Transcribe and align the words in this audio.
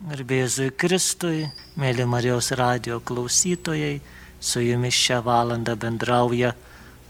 Garbėzui 0.00 0.70
Kristui, 0.80 1.42
mėly 1.76 2.06
Marijos 2.08 2.46
radio 2.56 3.02
klausytojai, 3.04 3.98
su 4.40 4.62
jumis 4.64 4.96
šią 4.96 5.18
valandą 5.26 5.74
bendrauja 5.76 6.54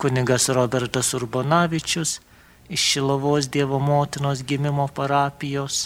kunigas 0.02 0.48
Robertas 0.50 1.12
Urbonavičius 1.14 2.16
iš 2.66 2.86
Šilovos 2.94 3.46
Dievo 3.46 3.78
motinos 3.78 4.42
gimimo 4.42 4.88
parapijos. 4.96 5.84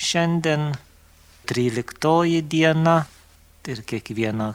Šiandien 0.00 0.72
13 1.52 2.40
diena 2.40 2.96
ir 3.68 3.84
kiekvieną 3.84 4.48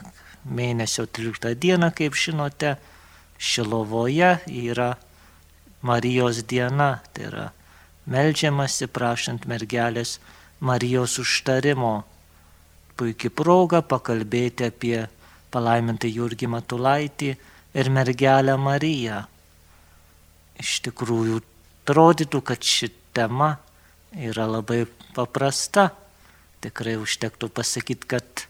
mėnesio 0.50 1.06
13 1.06 1.54
dieną, 1.54 1.92
kaip 1.94 2.18
žinote, 2.18 2.74
Šilovoje 3.38 4.32
yra 4.50 4.90
Marijos 5.86 6.42
diena, 6.42 6.96
tai 7.14 7.30
yra 7.30 7.48
melžiamasi 8.10 8.90
prašant 8.90 9.46
mergelės 9.46 10.18
Marijos 10.60 11.18
užtarimo. 11.22 11.94
Puikia 12.96 13.30
proga 13.32 13.80
pakalbėti 13.80 14.68
apie 14.68 14.96
palaimintą 15.50 16.08
Jurgį 16.10 16.50
Matulaitį 16.52 17.30
ir 17.80 17.90
mergelę 17.90 18.56
Mariją. 18.60 19.22
Iš 20.60 20.80
tikrųjų, 20.84 21.40
atrodytų, 21.90 22.42
kad 22.44 22.62
ši 22.62 22.90
tema 23.16 23.56
yra 24.14 24.46
labai 24.46 24.84
paprasta. 25.16 25.90
Tikrai 26.60 26.98
užtektų 27.00 27.48
pasakyti, 27.56 28.06
kad 28.06 28.44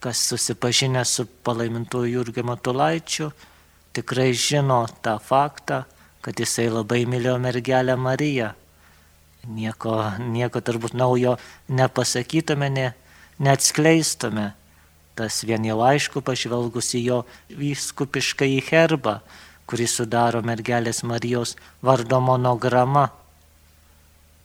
kas 0.00 0.20
susipažinę 0.28 1.04
su 1.04 1.24
palaimintuoju 1.26 2.20
Jurgiu 2.20 2.44
Matulaičiu, 2.44 3.30
tikrai 3.96 4.32
žino 4.36 4.84
tą 5.02 5.16
faktą, 5.18 5.82
kad 6.20 6.36
jisai 6.36 6.68
labai 6.68 7.06
mylėjo 7.08 7.38
mergelę 7.40 7.96
Mariją. 7.96 8.52
Nieko, 9.48 9.94
nieko 10.20 10.60
turbūt 10.60 10.92
naujo 10.92 11.36
nepasakytume, 11.72 12.68
ne, 12.70 12.88
neatskleistume. 13.40 14.50
Tas 15.16 15.40
vien 15.44 15.64
jau 15.64 15.80
aišku 15.84 16.20
pažvelgus 16.24 16.92
į 16.96 17.00
jo 17.04 17.18
vyskupišką 17.56 18.46
į 18.56 18.60
herbą, 18.68 19.18
kurį 19.68 19.86
sudaro 19.88 20.42
mergelės 20.44 21.02
Marijos 21.06 21.56
vardo 21.84 22.20
monograma. 22.20 23.08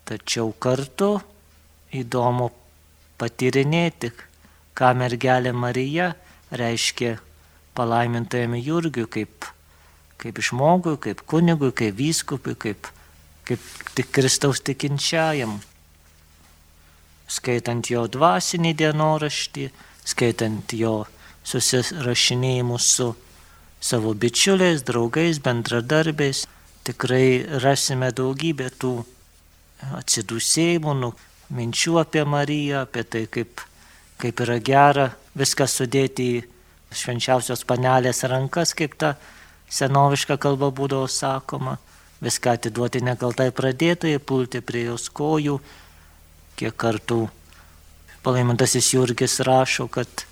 Tačiau 0.05 0.53
kartu 0.61 1.17
įdomu 1.95 2.51
patyrinėti, 3.19 4.11
ką 4.75 4.91
mergelė 4.99 5.53
Marija 5.55 6.11
reiškia 6.51 7.15
palaimintojame 7.75 8.59
Jurgiui 8.63 9.07
kaip, 9.11 9.47
kaip 10.21 10.39
žmogui, 10.39 10.97
kaip 11.01 11.23
kunigui, 11.27 11.71
kaip 11.75 11.97
vyskupui, 11.97 12.55
kaip 12.55 12.91
kaip 13.45 13.61
tik 13.95 14.11
Kristaus 14.15 14.61
tikinčiajam. 14.65 15.59
Skaitant 17.29 17.89
jo 17.89 18.05
dvasinį 18.11 18.73
dienoraštį, 18.77 19.69
skaitant 20.05 20.73
jo 20.77 20.95
susirašinėjimus 21.45 22.89
su 22.97 23.11
savo 23.81 24.13
bičiuliais, 24.17 24.83
draugais, 24.85 25.41
bendradarbiais, 25.45 26.45
tikrai 26.85 27.45
rasime 27.61 28.11
daugybę 28.13 28.69
tų 28.81 28.93
atsidusėjimų, 29.99 30.93
nu, 31.01 31.13
minčių 31.53 31.99
apie 32.01 32.25
Mariją, 32.25 32.85
apie 32.85 33.03
tai, 33.03 33.25
kaip, 33.29 33.61
kaip 34.21 34.41
yra 34.45 34.57
gera 34.61 35.09
viską 35.37 35.67
sudėti 35.69 36.29
į 36.37 36.43
švenčiausios 36.95 37.65
panelės 37.67 38.23
rankas, 38.29 38.73
kaip 38.77 38.97
ta 38.97 39.15
senoviška 39.69 40.37
kalba 40.41 40.71
būdavo 40.73 41.09
sakoma 41.11 41.77
viską 42.25 42.55
atiduoti 42.57 43.03
nekaltai 43.05 43.51
pradėtai, 43.55 44.17
pulti 44.19 44.61
prie 44.65 44.87
jos 44.89 45.09
kojų, 45.13 45.59
kiek 46.57 46.75
kartų 46.75 47.25
palaimintasis 48.25 48.93
Jurgis 48.95 49.39
rašo, 49.45 49.85
kad 49.91 50.25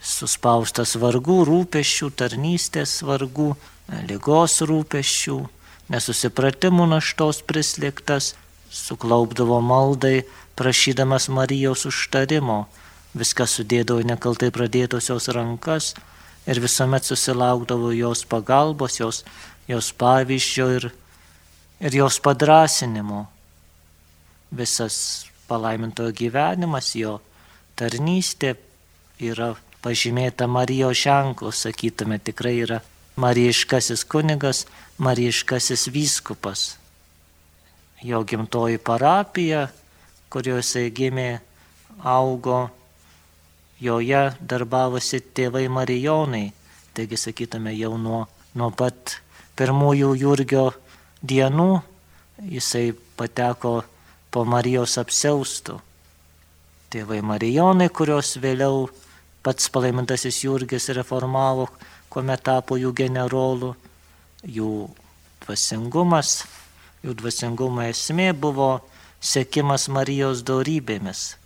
suspaustas 0.00 0.96
vargų, 0.96 1.42
rūpeščių, 1.48 2.08
tarnystės 2.16 3.00
vargų, 3.04 3.52
lygos 4.08 4.60
rūpeščių, 4.64 5.36
nesusipratimų 5.92 6.86
naštos 6.94 7.42
prislėgtas, 7.44 8.34
suklaupdavo 8.70 9.58
maldai, 9.60 10.22
prašydamas 10.56 11.28
Marijos 11.28 11.84
užtarimo, 11.90 12.62
viską 13.18 13.46
sudėdavo 13.48 14.06
nekaltai 14.06 14.52
pradėtosios 14.54 15.28
rankas 15.34 15.94
ir 16.46 16.60
visuomet 16.62 17.04
susilaukdavo 17.04 17.90
jos 17.96 18.24
pagalbos, 18.24 19.00
jos, 19.02 19.24
jos 19.68 19.90
pavyzdžio 19.92 20.68
ir 20.78 20.88
ir 21.80 21.96
jos 21.96 22.20
padrasinimo. 22.20 23.26
Visas 24.56 25.26
palaimintojo 25.48 26.12
gyvenimas, 26.12 26.94
jo 26.94 27.20
tarnystė 27.78 28.54
yra 29.20 29.54
pažymėta 29.82 30.48
Marijos 30.50 31.00
ženklu, 31.00 31.52
sakytume, 31.52 32.18
tikrai 32.18 32.56
yra 32.64 32.80
Marijiškasis 33.20 34.04
kunigas, 34.04 34.66
Marijiškasis 34.98 35.88
vyskupas. 35.92 36.76
Jo 38.02 38.22
gimtoji 38.24 38.80
parapija, 38.80 39.68
kuriuose 40.32 40.86
gimė, 40.96 41.40
augo, 42.04 42.70
joje 43.80 44.22
darbavosi 44.40 45.20
tėvai 45.36 45.66
Marijonai, 45.68 46.46
taigi 46.96 47.18
sakytume 47.20 47.74
jau 47.76 47.96
nuo, 48.00 48.24
nuo 48.54 48.70
pat 48.76 49.18
pirmųjų 49.56 50.14
Jurgio 50.20 50.70
dienų 51.22 51.80
jisai 52.48 52.92
pateko 53.16 53.80
po 54.30 54.44
Marijos 54.48 54.96
apseustų. 55.00 55.80
Tėvai 56.90 57.20
Marijonai, 57.22 57.88
kurios 57.92 58.34
vėliau 58.42 58.88
pats 59.44 59.70
palaimintasis 59.72 60.42
Jurgis 60.44 60.88
reformavo, 60.96 61.68
kuomet 62.10 62.42
tapo 62.46 62.78
jų 62.80 62.92
generolų, 62.96 63.74
jų 64.42 64.72
dvasingumas, 65.44 66.40
jų 67.04 67.14
dvasingumo 67.20 67.84
esmė 67.86 68.32
buvo 68.34 68.72
sekimas 69.20 69.88
Marijos 69.92 70.42
darybėmis. 70.46 71.36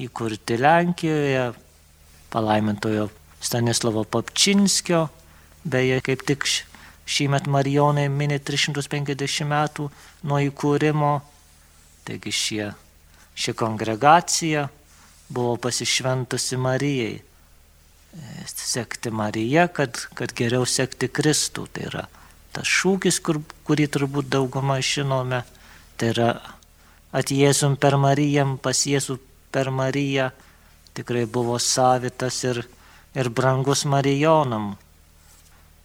Įkurti 0.00 0.56
Lenkijoje 0.60 1.50
palaimintojo 2.32 3.08
Stanislavo 3.40 4.04
Papčinskio, 4.04 5.08
beje, 5.64 6.00
kaip 6.04 6.24
tik 6.28 6.46
Šįmet 7.10 7.48
Marijonai 7.50 8.06
mini 8.12 8.38
350 8.38 9.48
metų 9.50 9.88
nuo 10.30 10.38
įkūrimo, 10.46 11.14
taigi 12.06 12.32
šie, 12.34 12.68
ši 13.34 13.54
kongregacija 13.58 14.68
buvo 15.30 15.56
pasišventusi 15.64 16.58
Marijai. 16.60 17.18
Sekti 18.46 19.10
Mariją, 19.14 19.68
kad, 19.74 19.98
kad 20.18 20.32
geriau 20.34 20.66
sekti 20.66 21.06
Kristų. 21.06 21.66
Tai 21.70 21.84
yra 21.86 22.04
tas 22.54 22.66
šūkis, 22.66 23.20
kur, 23.22 23.38
kurį 23.66 23.86
turbūt 23.94 24.30
daugumą 24.30 24.80
žinome. 24.82 25.44
Tai 25.98 26.10
yra 26.14 26.30
atjėsum 27.14 27.76
per 27.78 27.96
Mariją, 28.02 28.56
pas 28.62 28.82
Jėzų 28.86 29.18
per 29.54 29.70
Mariją. 29.74 30.30
Tikrai 30.94 31.24
buvo 31.30 31.58
savitas 31.62 32.42
ir, 32.46 32.64
ir 33.14 33.30
brangus 33.30 33.84
Marijonam 33.86 34.72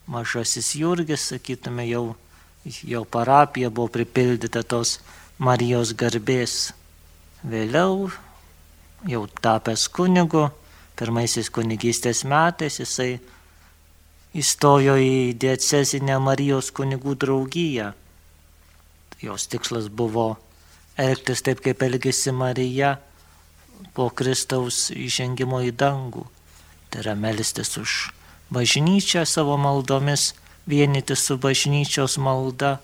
mažasis 0.07 0.75
Jurgis, 0.75 1.29
sakytume, 1.31 1.87
jau, 1.89 2.15
jau 2.83 3.03
parapija 3.05 3.69
buvo 3.69 3.89
pripildyta 3.93 4.63
tos 4.63 4.99
Marijos 5.37 5.93
garbės. 5.97 6.73
Vėliau, 7.45 8.09
jau 9.09 9.25
tapęs 9.41 9.87
kunigu, 9.93 10.47
pirmaisiais 10.97 11.51
kunigystės 11.53 12.23
metais 12.25 12.79
jisai 12.79 13.19
įstojo 14.35 14.95
į 14.99 15.35
diecezinę 15.39 16.17
Marijos 16.23 16.71
kunigų 16.75 17.15
draugiją. 17.19 17.91
Jos 19.21 19.47
tikslas 19.51 19.87
buvo 19.89 20.35
elgtis 20.99 21.43
taip, 21.45 21.61
kaip 21.63 21.81
elgėsi 21.85 22.33
Marija 22.35 22.95
po 23.95 24.09
Kristaus 24.09 24.89
įžengimo 24.91 25.61
į 25.67 25.71
dangų. 25.75 26.25
Tai 26.89 27.03
yra 27.03 27.15
melstis 27.19 27.75
už 27.79 27.95
bažnyčią 28.51 29.25
savo 29.25 29.57
maldomis, 29.57 30.33
vienyti 30.67 31.15
su 31.15 31.37
bažnyčios 31.37 32.17
malda, 32.17 32.77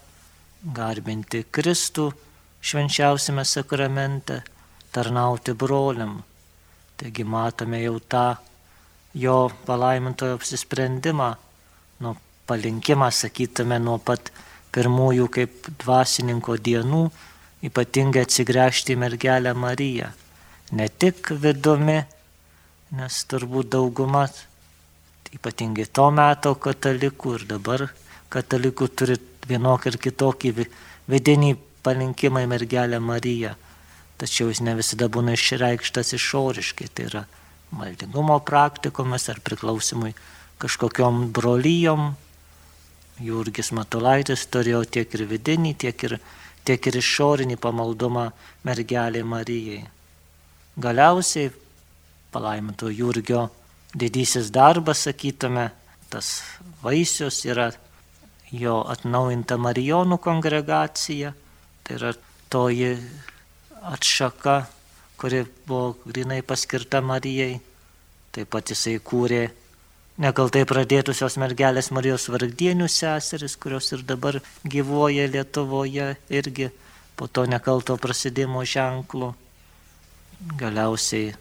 garbinti 0.63 1.43
Kristų 1.51 2.11
švenčiausiame 2.61 3.45
sakramente, 3.45 4.41
tarnauti 4.91 5.53
broliam. 5.53 6.21
Taigi 6.97 7.23
matome 7.25 7.81
jau 7.81 7.97
tą 7.99 8.35
jo 9.13 9.49
palaimintojo 9.65 10.37
apsisprendimą, 10.37 11.33
nuo 11.99 12.15
palinkimą, 12.47 13.09
sakytume, 13.11 13.79
nuo 13.79 13.97
pat 13.97 14.31
pirmųjų 14.71 15.27
kaip 15.33 15.71
dvasininko 15.81 16.55
dienų, 16.57 17.03
ypatingai 17.65 18.25
atsigręžti 18.25 18.95
į 18.95 19.01
mergelę 19.01 19.53
Mariją. 19.57 20.11
Ne 20.77 20.87
tik 20.87 21.33
vidumi, 21.41 21.99
nes 22.95 23.17
turbūt 23.27 23.73
dauguma 23.73 24.27
ypatingai 25.35 25.87
to 25.87 26.07
meto 26.11 26.53
katalikų 26.55 27.35
ir 27.39 27.45
dabar 27.49 27.87
katalikų 28.31 28.87
turi 28.95 29.17
vienokį 29.47 29.91
ir 29.91 29.97
kitokį 30.05 30.53
vidinį 31.11 31.55
palinkimą 31.83 32.45
į 32.45 32.49
mergelę 32.51 32.99
Mariją. 32.99 33.55
tačiau 34.21 34.51
jis 34.51 34.61
ne 34.61 34.75
visada 34.77 35.07
būna 35.09 35.33
išreikštas 35.33 36.13
išoriškai. 36.13 36.87
Tai 36.93 37.05
yra 37.09 37.21
maldingumo 37.73 38.37
praktikomis 38.45 39.29
ar 39.33 39.39
priklausimui 39.41 40.13
kažkokiom 40.61 41.31
brolyjom. 41.33 42.13
Jurgis 43.21 43.71
Matulaitis 43.71 44.45
turėjo 44.45 44.83
tiek 44.85 45.13
ir 45.17 45.25
vidinį, 45.29 45.73
tiek 45.77 46.03
ir, 46.03 46.19
tiek 46.65 46.87
ir 46.87 46.97
išorinį 47.01 47.57
pamaldumą 47.57 48.27
mergelė 48.65 49.23
Marijai. 49.23 49.81
Galiausiai 50.77 51.51
palaiminto 52.31 52.89
Jurgio 52.89 53.49
didysis 53.97 54.51
darbas, 54.53 55.05
sakytume, 55.07 55.69
tas 56.09 56.41
vaisius 56.83 57.43
yra 57.45 57.71
jo 58.51 58.81
atnaujinta 58.91 59.57
Marijonų 59.61 60.19
kongregacija, 60.21 61.33
tai 61.83 61.97
yra 61.97 62.13
toji 62.51 62.95
atšaka, 63.81 64.57
kuri 65.21 65.45
buvo 65.67 65.95
grinai 66.05 66.41
paskirta 66.43 67.01
Marijai. 67.01 67.59
Taip 68.31 68.47
pat 68.51 68.71
jisai 68.71 68.95
kūrė 69.03 69.49
nekaltai 70.21 70.63
pradėtusios 70.67 71.37
mergelės 71.41 71.91
Marijos 71.91 72.27
vargdienių 72.31 72.87
seseris, 72.91 73.57
kurios 73.59 73.91
ir 73.95 74.05
dabar 74.07 74.39
gyvuoja 74.63 75.27
Lietuvoje 75.31 76.15
irgi 76.29 76.69
po 77.15 77.27
to 77.27 77.45
nekalto 77.49 77.97
prasidėjimo 78.01 78.63
ženklų. 78.65 79.33
Galiausiai, 80.57 81.35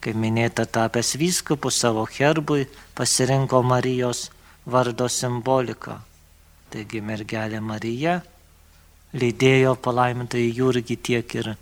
kaip 0.00 0.16
minėta, 0.16 0.66
tapęs 0.66 1.14
vyskupu 1.20 1.70
savo 1.70 2.06
herbui 2.08 2.66
pasirinko 2.96 3.62
Marijos 3.62 4.28
vardo 4.66 5.08
simboliką. 5.08 5.98
Taigi 6.70 7.00
mergelė 7.02 7.60
Marija 7.60 8.20
lydėjo 9.16 9.74
palaimintai 9.82 10.46
Jurgį 10.46 10.96
tiek 11.02 11.34
ir 11.40 11.52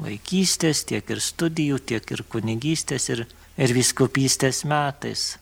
vaikystės, 0.00 0.86
tiek 0.88 1.10
ir 1.12 1.20
studijų, 1.20 1.78
tiek 1.84 2.10
ir 2.16 2.24
kunigystės 2.32 3.10
ir, 3.12 3.26
ir 3.60 3.76
viskupystės 3.76 4.64
metais 4.64 5.34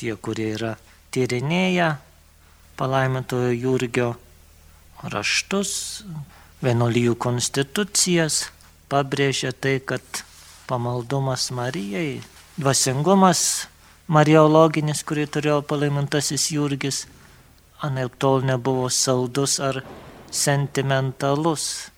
tie, 0.00 0.14
kurie 0.16 0.50
yra 0.56 0.74
tyrinėję 1.14 1.94
palaimintojo 2.78 3.52
Jurgio 3.54 4.08
raštus, 5.12 6.04
vienolyjų 6.64 7.14
konstitucijas, 7.20 8.48
pabrėžia 8.90 9.52
tai, 9.52 9.78
kad 9.84 10.02
pamaldumas 10.68 11.50
Marijai, 11.54 12.22
dvasingumas 12.56 13.66
mariologinis, 14.08 15.02
kurį 15.06 15.26
turėjo 15.36 15.60
palaimintasis 15.68 16.50
Jurgis, 16.52 17.04
anaip 17.84 18.16
tol 18.20 18.44
nebuvo 18.44 18.88
saldus 18.92 19.58
ar 19.60 19.82
sentimentalus. 20.30 21.90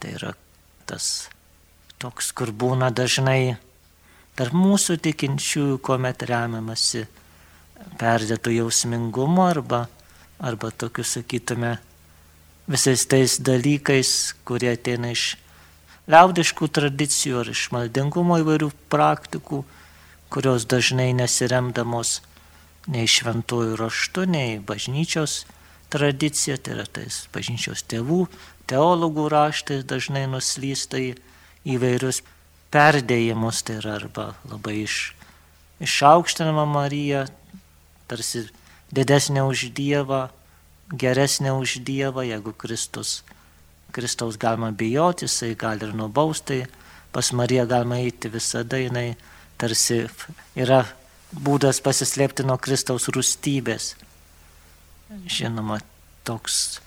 Tai 0.00 0.12
yra 0.18 0.32
tas 0.86 1.28
toks, 1.98 2.32
kur 2.36 2.52
būna 2.52 2.90
dažnai 2.94 3.56
tarp 4.36 4.54
mūsų 4.56 4.98
tikinčiųjų, 5.06 5.78
kuomet 5.80 6.26
remiamasi 6.28 7.06
perdėtų 8.00 8.58
jausmingumo 8.58 9.46
arba, 9.48 9.86
arba 10.38 10.70
tokiu, 10.70 11.04
sakytume, 11.04 11.76
visais 12.68 13.06
tais 13.08 13.38
dalykais, 13.40 14.34
kurie 14.44 14.74
ateina 14.74 15.12
iš 15.14 15.36
liaudiškų 16.10 16.68
tradicijų 16.78 17.42
ar 17.42 17.50
iš 17.50 17.66
maldingumo 17.74 18.38
įvairių 18.42 18.70
praktikų, 18.92 19.64
kurios 20.30 20.66
dažnai 20.70 21.12
nesiremdamos 21.16 22.20
nei 22.90 23.08
šventųjų 23.10 23.76
raštų, 23.80 24.26
nei 24.30 24.58
bažnyčios 24.62 25.44
tradicija, 25.90 26.58
tai 26.58 26.76
yra 26.76 26.86
tais 26.86 27.24
bažnyčios 27.34 27.82
tėvų, 27.90 28.26
teologų 28.70 29.28
raštais 29.32 29.86
dažnai 29.86 30.26
nuslysta 30.30 31.00
į 31.02 31.12
įvairius 31.76 32.22
perdėjimus, 32.74 33.62
tai 33.66 33.80
yra 33.80 33.96
arba 34.00 34.28
labai 34.46 34.82
iš, 34.84 35.14
išaukštinama 35.82 36.66
Marija, 36.70 37.26
tarsi 38.10 38.46
didesnė 38.94 39.46
už 39.46 39.70
Dievą, 39.74 40.26
geresnė 40.90 41.54
už 41.58 41.80
Dievą, 41.86 42.26
jeigu 42.26 42.54
Kristus, 42.54 43.22
Kristaus 43.92 44.38
galima 44.38 44.70
bijoti, 44.70 45.24
jisai 45.24 45.54
gali 45.58 45.86
ir 45.86 45.94
nubausti, 45.96 46.64
pas 47.12 47.32
Mariją 47.32 47.66
galima 47.68 48.00
eiti 48.02 48.28
visada, 48.32 48.78
jinai 48.80 49.16
tarsi 49.58 50.02
yra 50.56 50.82
būdas 51.32 51.80
pasislėpti 51.84 52.44
nuo 52.46 52.58
Kristaus 52.62 53.08
rūstybės. 53.12 53.94
Žinoma, 55.30 55.78
toks 56.26 56.80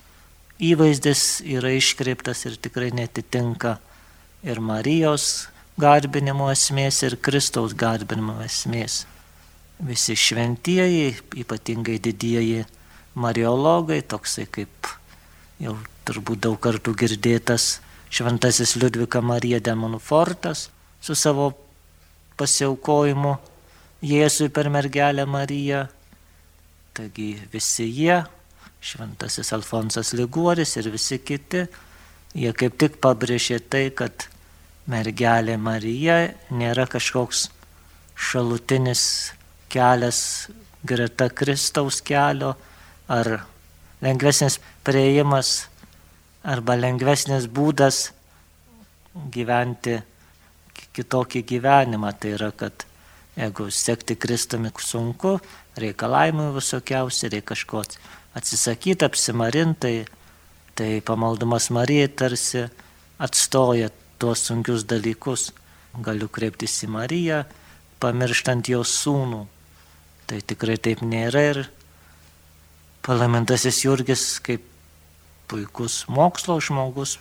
įvaizdis 0.60 1.40
yra 1.48 1.72
iškreiptas 1.78 2.46
ir 2.50 2.58
tikrai 2.60 2.92
netitinka 2.96 3.78
ir 4.44 4.60
Marijos 4.60 5.48
garbinimo 5.80 6.50
esmės 6.52 7.00
ir 7.08 7.16
Kristaus 7.24 7.76
garbinimo 7.78 8.40
esmės. 8.44 9.06
Visi 9.80 10.18
šventieji, 10.20 11.14
ypatingai 11.40 11.96
didieji 12.04 12.66
mariologai, 13.16 14.02
toksai 14.04 14.50
kaip 14.52 14.92
jau 15.64 15.78
turbūt 16.10 16.42
daug 16.42 16.58
kartų 16.58 16.96
girdėtas 16.98 17.78
šventasis 18.10 18.74
Liudvika 18.82 19.22
Marija 19.22 19.60
Demonfortas 19.62 20.70
su 21.02 21.14
savo 21.14 21.52
pasiaukojimu 22.40 23.36
Jėzui 24.02 24.48
per 24.50 24.72
mergelę 24.74 25.28
Mariją. 25.30 25.84
Taigi 26.98 27.34
visi 27.54 27.86
jie, 27.92 28.24
šventasis 28.82 29.54
Alfonsas 29.54 30.14
Liguoris 30.18 30.78
ir 30.80 30.90
visi 30.90 31.20
kiti, 31.20 31.66
jie 32.34 32.54
kaip 32.58 32.80
tik 32.80 32.98
pabrėžė 33.04 33.60
tai, 33.70 33.86
kad 33.92 34.26
mergelė 34.90 35.60
Marija 35.62 36.22
nėra 36.50 36.88
kažkoks 36.90 37.50
šalutinis 38.16 39.04
kelias 39.70 40.50
greta 40.82 41.30
Kristaus 41.30 42.00
kelio 42.02 42.56
ar 43.12 43.44
lengvesnis 44.02 44.58
prieimas 44.88 45.68
arba 46.44 46.76
lengvesnis 46.80 47.48
būdas 47.52 48.10
gyventi 49.34 50.00
kitokį 50.96 51.44
gyvenimą. 51.48 52.14
Tai 52.20 52.36
yra, 52.38 52.52
kad 52.52 52.86
jeigu 53.38 53.70
sekti 53.72 54.16
Kristumi 54.16 54.72
sunku, 54.80 55.38
reikalavimai 55.80 56.52
visokiausi, 56.56 57.30
reikia 57.30 57.54
kažko 57.54 57.84
atsisakyti, 58.36 59.06
apsimarinti, 59.06 60.06
tai 60.76 61.02
pamaldumas 61.02 61.70
Marijai 61.76 62.08
tarsi 62.08 62.68
atstoja 63.20 63.90
tuos 64.20 64.46
sunkius 64.48 64.86
dalykus. 64.88 65.52
Galiu 66.00 66.30
kreiptis 66.30 66.76
į 66.86 66.92
Mariją, 66.94 67.44
pamirštant 68.00 68.70
jos 68.70 68.92
sūnų. 69.02 69.42
Tai 70.30 70.38
tikrai 70.46 70.78
taip 70.78 71.02
nėra 71.02 71.42
ir 71.50 71.64
parlamentasis 73.02 73.82
Jurgis 73.88 74.38
kaip 74.46 74.69
puikus 75.50 76.06
mokslo 76.08 76.60
žmogus, 76.62 77.18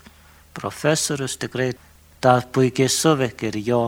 profesorius 0.55 1.39
tikrai 1.41 1.73
tą 2.21 2.39
puikiai 2.53 2.89
suveikia 2.93 3.51
ir 3.53 3.59
jo, 3.67 3.83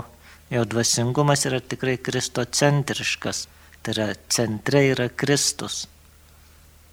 jo 0.51 0.65
dvasingumas 0.65 1.47
yra 1.51 1.61
tikrai 1.61 1.99
kristocentriškas. 1.99 3.47
Tai 3.83 3.95
yra 3.95 4.07
centre 4.29 4.83
yra 4.93 5.09
Kristus. 5.09 5.87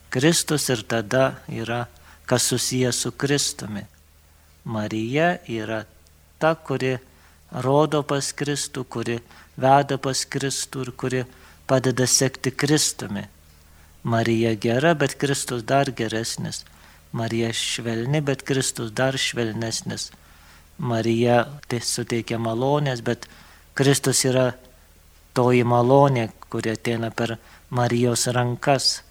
Kristus 0.10 0.70
ir 0.72 0.86
tada 0.88 1.42
yra 1.52 1.86
kas 2.26 2.48
susijęs 2.52 3.02
su 3.04 3.12
Kristumi. 3.12 3.84
Marija 4.64 5.38
yra 5.48 5.84
ta, 6.40 6.56
kuri 6.56 6.98
rodo 7.52 8.04
pas 8.04 8.32
Kristų, 8.36 8.84
kuri 8.84 9.20
veda 9.60 9.98
pas 9.98 10.24
Kristų 10.26 10.86
ir 10.86 10.92
kuri 10.92 11.22
padeda 11.68 12.08
sekti 12.08 12.52
Kristumi. 12.52 13.28
Marija 14.04 14.56
gera, 14.56 14.94
bet 14.96 15.18
Kristus 15.20 15.64
dar 15.64 15.92
geresnis. 15.92 16.64
Marija 17.18 17.50
švelni, 17.54 18.22
bet 18.22 18.46
Kristus 18.48 18.94
dar 18.96 19.18
švelnesnis. 19.18 20.12
Marija 20.78 21.44
tai 21.68 21.82
suteikia 21.82 22.38
malonės, 22.38 23.02
bet 23.02 23.26
Kristus 23.78 24.24
yra 24.30 24.52
toji 25.38 25.66
malonė, 25.66 26.30
kuri 26.50 26.76
ateina 26.76 27.10
per 27.12 27.38
Marijos 27.70 28.28
rankas. 28.34 29.02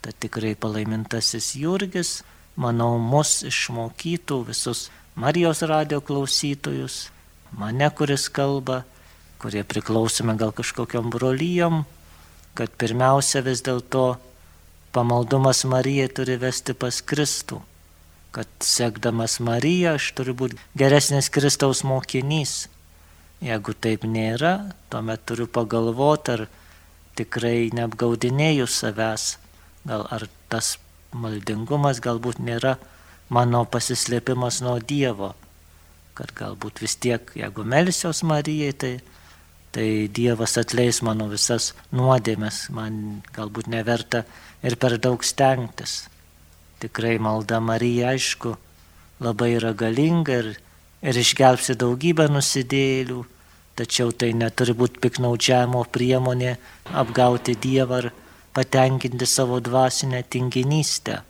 Tai 0.00 0.14
tikrai 0.16 0.54
palaimintasis 0.56 1.52
Jurgis, 1.60 2.22
manau, 2.56 2.96
mus 2.96 3.42
išmokytų 3.44 4.40
visus 4.48 4.88
Marijos 5.20 5.60
radio 5.68 6.00
klausytojus, 6.00 7.10
mane, 7.52 7.90
kuris 7.92 8.28
kalba, 8.32 8.84
kurie 9.42 9.64
priklausome 9.66 10.36
gal 10.40 10.54
kažkokiam 10.56 11.10
brolyjom, 11.12 11.82
kad 12.56 12.72
pirmiausia 12.80 13.42
vis 13.44 13.60
dėlto 13.66 14.14
pamaldumas 14.92 15.64
Marijai 15.64 16.08
turi 16.12 16.36
vesti 16.40 16.74
pas 16.74 17.00
Kristų, 17.02 17.60
kad 18.34 18.50
sekdamas 18.62 19.38
Mariją 19.42 19.96
aš 19.98 20.10
turiu 20.18 20.34
būti 20.38 20.58
geresnis 20.78 21.30
Kristaus 21.32 21.82
mokinys. 21.86 22.68
Jeigu 23.40 23.72
taip 23.72 24.04
nėra, 24.04 24.74
tuomet 24.92 25.22
turiu 25.26 25.46
pagalvoti, 25.48 26.34
ar 26.36 26.42
tikrai 27.16 27.70
neapgaudinėjau 27.74 28.68
savęs, 28.68 29.36
gal 29.88 30.04
ar 30.12 30.26
tas 30.52 30.76
maldingumas 31.16 32.02
galbūt 32.04 32.38
nėra 32.44 32.76
mano 33.30 33.64
pasislėpimas 33.64 34.60
nuo 34.62 34.78
Dievo. 34.78 35.34
kad 36.20 36.34
galbūt 36.36 36.82
vis 36.82 36.98
tiek, 37.00 37.30
jeigu 37.32 37.64
melsios 37.64 38.18
Marijai, 38.28 38.74
tai, 38.76 38.90
tai 39.72 39.86
Dievas 40.12 40.58
atleis 40.60 40.98
mano 41.00 41.30
visas 41.30 41.70
nuodėmes, 41.96 42.66
man 42.76 43.22
galbūt 43.32 43.70
neverta 43.72 44.26
ir 44.62 44.76
per 44.76 44.96
daug 44.98 45.24
stengtis. 45.24 46.06
Tikrai 46.80 47.18
malda 47.20 47.60
Marija, 47.60 48.14
aišku, 48.14 48.54
labai 49.20 49.54
yra 49.58 49.72
galinga 49.76 50.38
ir, 50.40 50.48
ir 51.04 51.20
išgelbsi 51.20 51.76
daugybę 51.80 52.28
nusidėlių, 52.32 53.24
tačiau 53.76 54.12
tai 54.12 54.32
neturi 54.36 54.74
būti 54.76 55.00
piknaudžiamo 55.04 55.84
priemonė 55.92 56.56
apgauti 57.02 57.56
Dievą 57.56 58.00
ar 58.02 58.10
patenkinti 58.56 59.26
savo 59.26 59.60
dvasinę 59.60 60.22
tinginystę. 60.28 61.20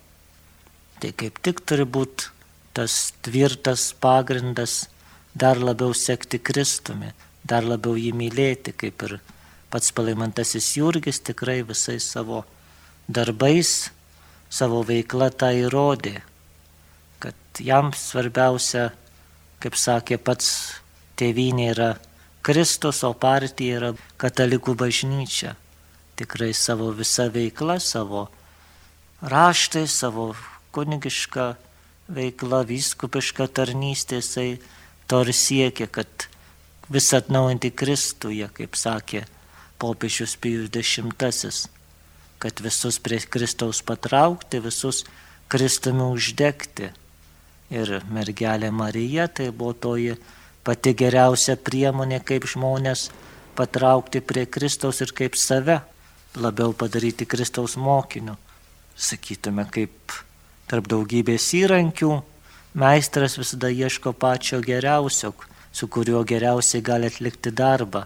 Tai 1.00 1.10
kaip 1.16 1.38
tik 1.42 1.62
turi 1.66 1.86
būti 1.86 2.30
tas 2.76 3.12
tvirtas 3.22 3.90
pagrindas 4.00 4.86
dar 5.34 5.58
labiau 5.58 5.94
sekti 5.94 6.38
Kristumi, 6.38 7.12
dar 7.44 7.66
labiau 7.66 7.96
jį 7.98 8.12
mylėti, 8.16 8.74
kaip 8.76 9.02
ir 9.06 9.18
pats 9.70 9.92
palaimantasis 9.94 10.74
Jurgis 10.78 11.20
tikrai 11.26 11.60
visais 11.66 12.06
savo 12.06 12.44
darbais, 13.10 13.90
savo 14.50 14.82
veikla 14.86 15.30
tą 15.30 15.50
įrodė, 15.54 16.20
kad 17.22 17.62
jam 17.62 17.92
svarbiausia, 17.96 18.90
kaip 19.60 19.76
sakė 19.76 20.18
pats 20.22 20.50
tėvynė 21.20 21.70
yra 21.74 21.90
Kristus, 22.46 23.02
o 23.04 23.12
partija 23.12 23.80
yra 23.80 23.90
katalikų 24.20 24.74
bažnyčia. 24.80 25.54
Tikrai 26.16 26.52
savo 26.56 26.90
visa 26.96 27.28
veikla, 27.32 27.78
savo 27.80 28.28
raštai, 29.20 29.86
savo 29.88 30.30
kunigiška 30.72 31.54
veikla, 32.10 32.62
vyskupiška 32.68 33.48
tarnystė, 33.52 34.20
jisai 34.20 34.48
to 35.10 35.20
ir 35.26 35.32
siekia, 35.36 35.88
kad 35.90 36.28
visą 36.90 37.20
atnaujinti 37.20 37.72
Kristuje, 37.76 38.48
kaip 38.56 38.78
sakė 38.78 39.24
popiežius 39.80 40.36
Pijus 40.40 40.72
X, 40.76 41.68
kad 42.40 42.62
visus 42.64 42.98
prie 43.02 43.20
Kristaus 43.20 43.82
patraukti, 43.86 44.62
visus 44.64 45.04
Kristumi 45.50 46.06
uždegti. 46.08 46.90
Ir 47.70 48.00
mergelė 48.10 48.72
Marija 48.74 49.28
tai 49.28 49.50
buvo 49.54 49.74
toji 49.76 50.16
pati 50.66 50.94
geriausia 50.96 51.54
priemonė, 51.56 52.22
kaip 52.26 52.48
žmonės 52.50 53.10
patraukti 53.58 54.24
prie 54.24 54.46
Kristaus 54.50 55.02
ir 55.04 55.12
kaip 55.14 55.38
save 55.38 55.78
labiau 56.34 56.74
padaryti 56.74 57.28
Kristaus 57.28 57.76
mokiniu. 57.78 58.34
Sakytume, 58.96 59.68
kaip 59.70 60.18
Tarp 60.70 60.86
daugybės 60.86 61.48
įrankių 61.58 62.12
meistras 62.78 63.34
visada 63.40 63.66
ieško 63.74 64.12
pačio 64.14 64.60
geriausio, 64.62 65.32
su 65.74 65.88
kuriuo 65.90 66.20
geriausiai 66.22 66.84
gali 66.86 67.08
atlikti 67.10 67.50
darbą. 67.50 68.04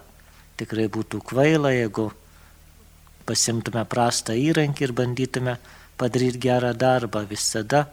Tikrai 0.57 0.87
būtų 0.89 1.19
kvaila, 1.29 1.69
jeigu 1.75 2.07
pasimtume 3.25 3.83
prastą 3.89 4.35
įrankį 4.37 4.87
ir 4.87 4.93
bandytume 4.95 5.57
padaryti 5.97 6.41
gerą 6.47 6.73
darbą. 6.77 7.25
Visada 7.29 7.85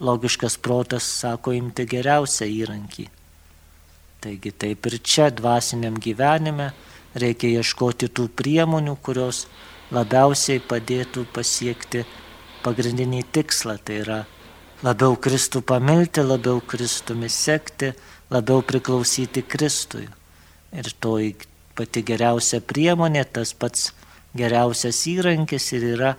logiškas 0.00 0.58
protas 0.58 1.06
sako 1.22 1.54
imti 1.58 1.86
geriausią 1.86 2.48
įrankį. 2.50 3.08
Taigi 4.22 4.52
taip 4.54 4.86
ir 4.86 4.98
čia 5.02 5.30
dvasiniam 5.34 5.96
gyvenime 5.98 6.70
reikia 7.18 7.58
ieškoti 7.58 8.08
tų 8.14 8.28
priemonių, 8.38 8.96
kurios 9.02 9.46
labiausiai 9.92 10.62
padėtų 10.64 11.26
pasiekti 11.34 12.04
pagrindinį 12.62 13.24
tikslą, 13.34 13.76
tai 13.82 13.98
yra 14.04 14.20
labiau 14.82 15.16
Kristų 15.18 15.62
pamilti, 15.66 16.22
labiau 16.22 16.62
Kristumi 16.64 17.28
sekti, 17.30 17.92
labiau 18.30 18.62
priklausyti 18.66 19.42
Kristui. 19.42 20.06
Ir 20.72 20.88
to 21.00 21.18
pati 21.76 22.02
geriausia 22.06 22.62
priemonė, 22.64 23.24
tas 23.24 23.52
pats 23.52 23.90
geriausias 24.36 25.02
įrankis 25.10 25.68
ir 25.76 25.86
yra 25.96 26.14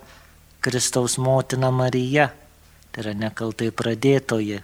Kristaus 0.64 1.18
motina 1.18 1.70
Marija, 1.74 2.30
tai 2.92 3.02
yra 3.04 3.14
nekaltai 3.18 3.70
pradėtoji, 3.74 4.62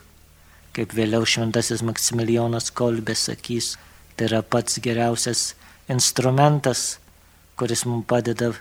kaip 0.77 0.95
vėliau 0.97 1.27
šventasis 1.27 1.83
Maksimilijonas 1.85 2.71
Kolbė 2.73 3.17
sakys, 3.19 3.75
tai 4.17 4.31
yra 4.31 4.41
pats 4.43 4.79
geriausias 4.83 5.55
instrumentas, 5.91 7.01
kuris 7.59 7.85
mums 7.85 8.07
padeda 8.09 8.53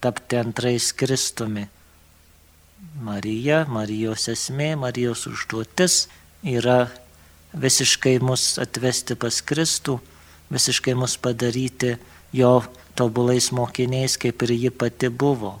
tapti 0.00 0.38
antrais 0.40 0.92
Kristumi. 0.96 1.66
Marija, 3.04 3.66
Marijos 3.68 4.28
esmė, 4.32 4.72
Marijos 4.80 5.26
užduotis 5.28 6.06
yra 6.46 6.86
visiškai 7.52 8.16
mus 8.24 8.54
atvesti 8.62 9.16
pas 9.20 9.42
Kristų, 9.44 9.98
visiškai 10.54 10.94
mus 10.96 11.18
padaryti 11.20 11.96
jo 12.32 12.60
tobulais 12.94 13.50
mokiniais, 13.52 14.16
kaip 14.20 14.42
ir 14.46 14.54
ji 14.56 14.70
pati 14.70 15.08
buvo. 15.08 15.58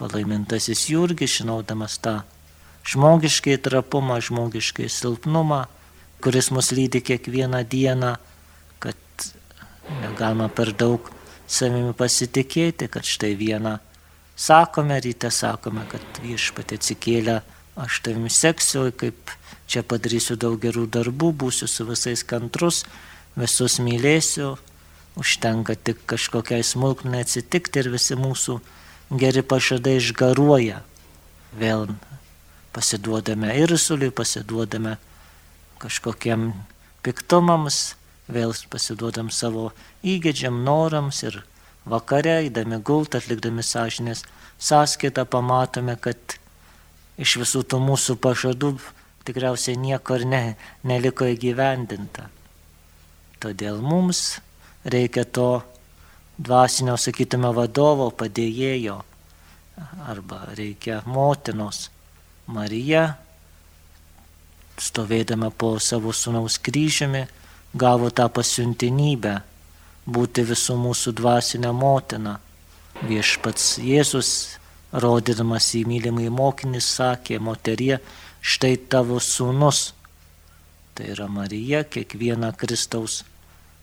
Palaimintasis 0.00 0.88
Jurgis, 0.88 1.38
žinodamas 1.40 1.98
tą 2.00 2.20
žmogiškai 2.88 3.58
trapumą, 3.60 4.20
žmogiškai 4.24 4.88
silpnumą, 4.88 5.66
kuris 6.24 6.50
mus 6.50 6.72
lydi 6.72 7.02
kiekvieną 7.04 7.64
dieną, 7.64 8.16
kad 8.80 8.96
negalima 10.00 10.48
per 10.48 10.72
daug 10.72 11.10
savimi 11.50 11.92
pasitikėti, 11.96 12.88
kad 12.88 13.04
štai 13.04 13.34
vieną 13.36 13.78
sakome, 14.40 15.00
ryte 15.04 15.30
sakome, 15.34 15.84
kad 15.90 16.22
viešpatė 16.24 16.78
atsikėlė, 16.80 17.40
aš 17.80 18.00
tavimi 18.04 18.32
seksiu, 18.32 18.88
kaip 18.96 19.34
čia 19.70 19.84
padarysiu 19.86 20.36
daug 20.40 20.56
gerų 20.62 20.86
darbų, 20.90 21.32
būsiu 21.44 21.68
su 21.68 21.86
visais 21.88 22.24
kantrus, 22.24 22.84
visus 23.36 23.78
mylėsiu, 23.82 24.56
užtenka 25.18 25.74
tik 25.74 26.04
kažkokiai 26.10 26.64
smulkmenai 26.66 27.24
atsitikti 27.24 27.82
ir 27.82 27.90
visi 27.94 28.16
mūsų 28.18 28.60
geri 29.20 29.42
pažadai 29.42 29.96
išgaruoja. 29.98 30.82
Vėl 31.58 31.88
pasiduodame 32.74 33.54
irsuliui, 33.58 34.12
pasiduodame 34.14 34.96
kažkokiem 35.82 36.52
piktumams, 37.02 37.96
vėl 38.30 38.54
pasiduodam 38.70 39.30
savo 39.34 39.70
įgėdžiam 40.06 40.62
norams 40.64 41.24
ir 41.26 41.40
vakare, 41.88 42.44
įdami 42.46 42.78
gult, 42.84 43.16
atlikdami 43.18 43.64
sąžinės 43.66 44.22
sąskaitą, 44.60 45.24
pamatome, 45.26 45.96
kad 45.96 46.36
iš 47.18 47.38
visų 47.42 47.64
tų 47.66 47.80
mūsų 47.82 48.16
pažadų 48.22 48.76
tikriausiai 49.26 49.78
nieko 49.80 50.20
ir 50.20 50.26
ne, 50.28 50.44
neliko 50.86 51.26
įgyvendinta. 51.28 52.28
Todėl 53.40 53.80
mums 53.80 54.40
reikia 54.84 55.24
to 55.24 55.62
dvasinio, 56.40 56.96
sakytume, 56.96 57.50
vadovo, 57.54 58.10
padėjėjo, 58.16 58.96
arba 60.08 60.44
reikia 60.56 61.02
motinos. 61.06 61.88
Marija, 62.50 63.04
stovėdama 64.80 65.50
po 65.54 65.76
savo 65.78 66.12
sunaus 66.16 66.58
kryžiumi, 66.58 67.26
gavo 67.78 68.10
tą 68.10 68.26
pasiuntinybę 68.32 69.36
būti 70.10 70.44
visų 70.48 70.76
mūsų 70.80 71.14
dvasinė 71.20 71.70
motina. 71.76 72.38
Viešpats 73.06 73.78
Jėzus, 73.84 74.58
rodydamas 74.92 75.70
į 75.78 75.84
mylimą 75.88 76.26
į 76.26 76.32
mokinį, 76.34 76.80
sakė, 76.82 77.38
moterie, 77.38 78.00
štai 78.40 78.74
tavo 78.90 79.20
sūnus. 79.22 79.92
Tai 80.96 81.06
yra 81.14 81.28
Marija, 81.30 81.84
kiekvieną 81.86 82.50
Kristaus 82.58 83.22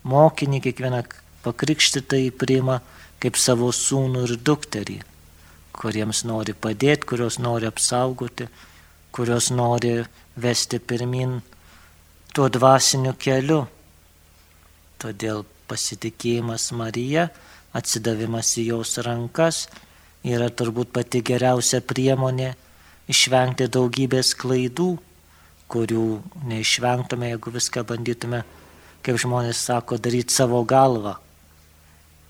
mokinį, 0.08 0.62
kiekvieną 0.66 1.04
pakrikštytą 1.46 2.20
įprima 2.30 2.80
kaip 3.22 3.38
savo 3.40 3.70
sūnų 3.74 4.26
ir 4.28 4.36
dukterį, 4.50 4.98
kuriems 5.78 6.24
nori 6.30 6.54
padėti, 6.54 7.08
kurios 7.10 7.40
nori 7.42 7.70
apsaugoti, 7.70 8.48
kurios 9.12 9.50
nori 9.54 9.94
vesti 10.38 10.80
pirmin 10.80 11.40
tuo 12.34 12.48
dvasiniu 12.54 13.16
keliu. 13.18 13.64
Todėl 15.02 15.44
pasitikėjimas 15.70 16.72
Marija, 16.78 17.28
atsidavimas 17.78 18.54
į 18.62 18.70
jos 18.72 18.98
rankas 19.06 19.66
yra 20.26 20.50
turbūt 20.50 20.92
pati 20.96 21.22
geriausia 21.26 21.82
priemonė 21.86 22.54
išvengti 23.12 23.68
daugybės 23.72 24.34
klaidų, 24.40 24.90
kurių 25.72 26.06
neišvengtume, 26.48 27.32
jeigu 27.34 27.54
viską 27.54 27.84
bandytume, 27.88 28.44
kaip 29.06 29.20
žmonės 29.22 29.60
sako, 29.70 29.98
daryti 30.02 30.34
savo 30.34 30.64
galvą. 30.68 31.16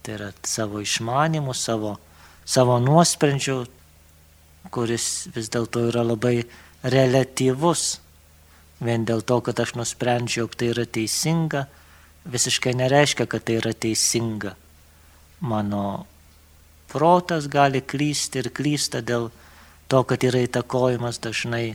Tai 0.03 0.15
yra 0.15 0.31
savo 0.47 0.81
išmanimų, 0.83 1.55
savo, 1.57 1.97
savo 2.47 2.77
nuosprendžių, 2.83 3.57
kuris 4.71 5.27
vis 5.36 5.50
dėlto 5.53 5.88
yra 5.89 6.03
labai 6.07 6.41
relatyvus. 6.83 7.97
Vien 8.83 9.07
dėl 9.09 9.24
to, 9.25 9.39
kad 9.41 9.59
aš 9.59 9.74
nusprendžiau, 9.79 10.45
jog 10.45 10.55
tai 10.59 10.69
yra 10.74 10.86
teisinga, 10.86 11.65
visiškai 12.29 12.75
nereiškia, 12.77 13.25
kad 13.25 13.47
tai 13.47 13.57
yra 13.62 13.74
teisinga. 13.74 14.53
Mano 15.41 16.05
protas 16.91 17.50
gali 17.50 17.81
klysti 17.81 18.43
ir 18.43 18.51
klysta 18.53 19.01
dėl 19.01 19.31
to, 19.89 20.03
kad 20.07 20.24
yra 20.24 20.43
įtakojimas 20.45 21.19
dažnai 21.24 21.65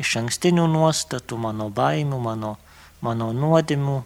iš 0.00 0.16
ankstinių 0.22 0.64
nuostatų, 0.70 1.36
mano 1.44 1.68
baimių, 1.74 2.18
mano 2.24 2.56
mano 3.00 3.30
nuodėmių, 3.32 3.98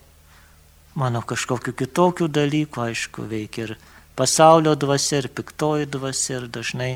mano 0.94 1.22
kažkokiu 1.22 1.74
kitokiu 1.74 2.28
dalyku, 2.28 2.80
aišku, 2.80 3.26
veikia 3.30 3.66
ir 3.68 3.76
pasaulio 4.16 4.74
dvasia, 4.78 5.22
ir 5.22 5.28
piktoji 5.28 5.90
dvasia, 5.90 6.38
ir 6.38 6.48
dažnai 6.48 6.92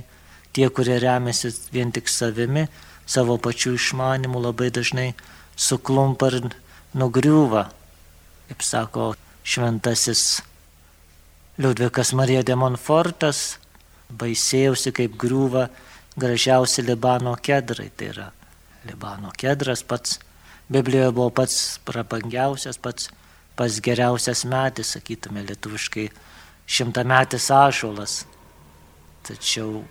tie, 0.52 0.69
kurie 0.71 0.99
remiasi 1.02 1.50
vien 1.73 1.93
tik 1.93 2.09
savimi, 2.09 2.69
savo 3.07 3.38
pačių 3.43 3.75
išmanimų, 3.78 4.43
labai 4.49 4.71
dažnai 4.75 5.12
suklumpa 5.57 6.31
ir 6.31 6.50
nugriūva. 6.95 7.69
Kaip 8.49 8.62
sako 8.64 9.11
šventasis 9.45 10.43
Liudvikas 11.59 12.14
Marija 12.14 12.45
de 12.47 12.55
Monfortas, 12.55 13.59
baisėjausi, 14.14 14.93
kaip 14.95 15.19
griūva 15.21 15.67
gražiausi 16.19 16.85
Libano 16.87 17.35
kedrai. 17.43 17.90
Tai 17.90 18.11
yra 18.12 18.28
Libano 18.87 19.33
kedras 19.37 19.83
pats, 19.83 20.21
Biblijoje 20.69 21.11
buvo 21.17 21.31
pats 21.35 21.78
prabangiausias, 21.88 22.78
pats 22.78 23.09
pats 23.58 23.80
geriausias 23.82 24.44
medis, 24.46 24.94
sakytume 24.94 25.42
lietuviškai, 25.48 26.08
šimtametis 26.68 27.48
ašuolas. 27.54 28.20
Tačiau 29.26 29.82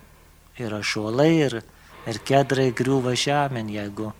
ir 0.58 0.74
ašuolai, 0.74 1.32
ir, 1.46 1.58
ir 2.08 2.20
kedrai 2.26 2.70
griūva 2.76 3.12
žemėn, 3.18 3.68
jeigu, 3.74 4.12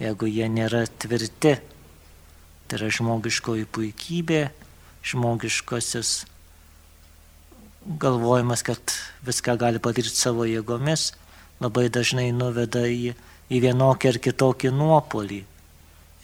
jeigu 0.00 0.30
jie 0.30 0.48
nėra 0.48 0.86
tvirti. 0.98 1.58
Tai 2.68 2.80
yra 2.80 2.88
žmogiškoji 2.92 3.68
puikybė, 3.72 4.42
žmogiškosis 5.08 6.16
galvojimas, 7.88 8.62
kad 8.62 8.80
viską 9.24 9.56
gali 9.60 9.80
padaryti 9.80 10.16
savo 10.16 10.44
jėgomis, 10.48 11.12
labai 11.62 11.88
dažnai 11.92 12.28
nuveda 12.36 12.84
į, 12.88 13.14
į 13.48 13.60
vienokį 13.64 14.10
ar 14.12 14.18
kitokį 14.26 14.72
nuopolį. 14.76 15.40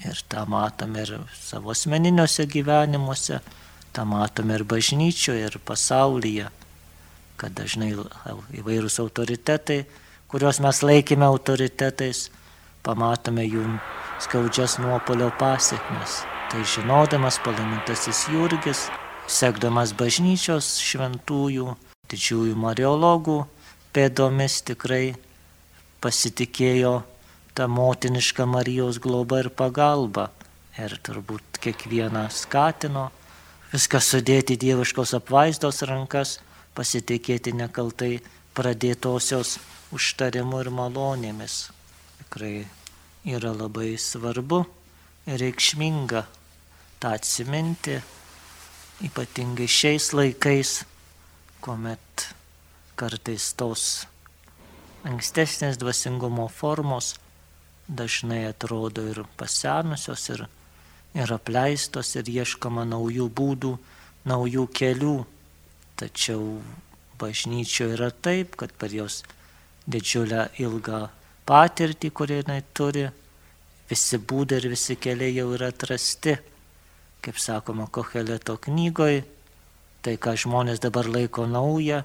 Ir 0.04 0.20
tą 0.28 0.44
matome 0.50 1.04
ir 1.06 1.14
savo 1.40 1.72
asmeniniuose 1.72 2.44
gyvenimuose, 2.50 3.40
tą 3.96 4.04
matome 4.04 4.58
ir 4.58 4.64
bažnyčioje, 4.68 5.46
ir 5.48 5.58
pasaulyje, 5.64 6.50
kad 7.40 7.54
dažnai 7.56 7.94
įvairūs 8.60 9.00
autoritetai, 9.00 9.84
kuriuos 10.28 10.60
mes 10.60 10.82
laikėme 10.84 11.24
autoritetais, 11.24 12.28
pamatome 12.84 13.46
jų 13.46 13.64
skaudžias 14.20 14.76
nuopolio 14.82 15.30
pasiekmes. 15.40 16.20
Tai 16.52 16.60
žinodamas 16.68 17.40
palaimintasis 17.42 18.26
Jurgis, 18.30 18.84
sekdamas 19.26 19.94
bažnyčios 19.96 20.76
šventųjų, 20.84 21.72
didžiųjų 22.12 22.54
mariologų 22.60 23.40
pėdomis 23.94 24.60
tikrai 24.68 25.14
pasitikėjo 26.04 26.98
tą 27.54 27.68
motinišką 27.68 28.46
Marijos 28.46 28.98
globą 28.98 29.38
ir 29.44 29.50
pagalbą. 29.50 30.28
Ir 30.74 30.96
turbūt 31.06 31.60
kiekvieną 31.62 32.26
skatino 32.34 33.10
viską 33.70 34.00
sudėti 34.02 34.56
dieviškos 34.58 35.14
apvaizdos 35.18 35.84
rankas, 35.86 36.40
pasitikėti 36.74 37.54
nekaltai 37.54 38.18
pradėtosios 38.54 39.60
užtarimu 39.94 40.64
ir 40.64 40.70
malonėmis. 40.74 41.68
Tikrai 42.22 42.66
yra 43.30 43.54
labai 43.54 43.94
svarbu 43.98 44.64
ir 45.30 45.38
reikšminga 45.42 46.24
tą 46.98 47.14
atsiminti, 47.14 48.00
ypatingai 49.06 49.70
šiais 49.70 50.10
laikais, 50.14 50.80
kuomet 51.62 52.28
kartais 52.98 53.52
tos 53.58 53.84
ankstesnės 55.06 55.78
dvasingumo 55.78 56.46
formos 56.50 57.14
dažnai 57.88 58.44
atrodo 58.48 59.04
ir 59.08 59.22
pasenusios, 59.36 60.28
ir, 60.30 60.46
ir 61.14 61.32
apleistos, 61.34 62.14
ir 62.16 62.30
ieškoma 62.30 62.86
naujų 62.88 63.28
būdų, 63.28 63.74
naujų 64.28 64.66
kelių. 64.72 65.16
Tačiau 66.00 66.60
bažnyčioje 67.20 67.94
yra 67.94 68.10
taip, 68.10 68.56
kad 68.58 68.72
per 68.72 68.94
jos 68.94 69.22
didžiulę 69.86 70.48
ilgą 70.58 71.04
patirtį, 71.46 72.10
kurį 72.10 72.40
jinai 72.40 72.62
turi, 72.74 73.04
visi 73.90 74.18
būdai 74.18 74.58
ir 74.62 74.70
visi 74.72 74.96
keliai 74.96 75.36
jau 75.36 75.52
yra 75.54 75.70
atrasti. 75.72 76.38
Kaip 77.24 77.38
sakoma, 77.40 77.86
Koheleto 77.88 78.56
knygoje, 78.60 79.22
tai 80.04 80.16
ką 80.20 80.34
žmonės 80.36 80.82
dabar 80.84 81.08
laiko 81.08 81.46
nauja, 81.48 82.02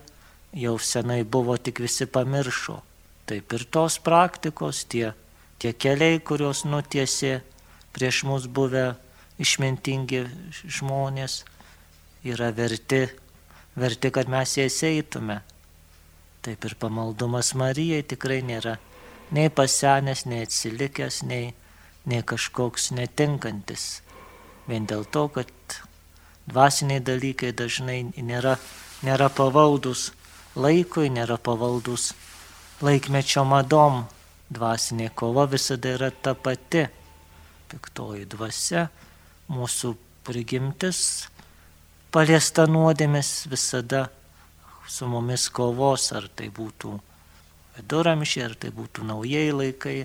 jau 0.55 0.77
senai 0.79 1.23
buvo, 1.23 1.57
tik 1.57 1.81
visi 1.83 2.07
pamiršo. 2.07 2.77
Taip 3.27 3.51
ir 3.53 3.65
tos 3.71 3.99
praktikos, 3.99 4.85
tie 4.89 5.11
tie 5.59 5.73
keliai, 5.75 6.19
kuriuos 6.23 6.63
nutiesė 6.65 7.39
prieš 7.95 8.23
mus 8.27 8.47
buvę 8.47 8.93
išmintingi 9.39 10.25
žmonės, 10.79 11.43
yra 12.27 12.51
verti, 12.55 13.05
verti, 13.79 14.11
kad 14.11 14.31
mes 14.31 14.57
jais 14.57 14.81
eitume. 14.87 15.39
Taip 16.43 16.63
ir 16.65 16.75
pamaldumas 16.79 17.51
Marijai 17.59 18.03
tikrai 18.07 18.39
nėra 18.43 18.77
nei 19.35 19.49
pasenęs, 19.49 20.25
nei 20.25 20.45
atsilikęs, 20.47 21.23
nei, 21.27 21.53
nei 22.09 22.23
kažkoks 22.23 22.91
netinkantis. 22.95 24.01
Vien 24.69 24.87
dėl 24.89 25.05
to, 25.05 25.27
kad 25.33 25.51
dvasiniai 26.49 27.03
dalykai 27.03 27.51
dažnai 27.53 28.01
nėra, 28.15 28.57
nėra 29.05 29.29
pavaldus 29.33 30.09
laikui, 30.55 31.09
nėra 31.13 31.37
pavaldus 31.37 32.13
laikmečio 32.81 33.43
madom, 33.45 34.05
dvasinė 34.49 35.09
kova 35.15 35.45
visada 35.49 35.95
yra 35.97 36.09
ta 36.11 36.33
pati. 36.33 36.87
Piktoji 37.69 38.25
dvasia, 38.29 38.87
mūsų 39.53 39.93
prigimtis, 40.25 41.27
paliesta 42.13 42.65
nuodėmis 42.65 43.45
visada 43.49 44.07
su 44.89 45.05
mumis 45.05 45.45
kovos, 45.53 46.09
ar 46.17 46.25
tai 46.33 46.49
būtų 46.49 46.95
viduramžiai, 47.77 48.47
ar 48.49 48.55
tai 48.57 48.71
būtų 48.73 49.05
naujieji 49.05 49.53
laikai, 49.53 49.97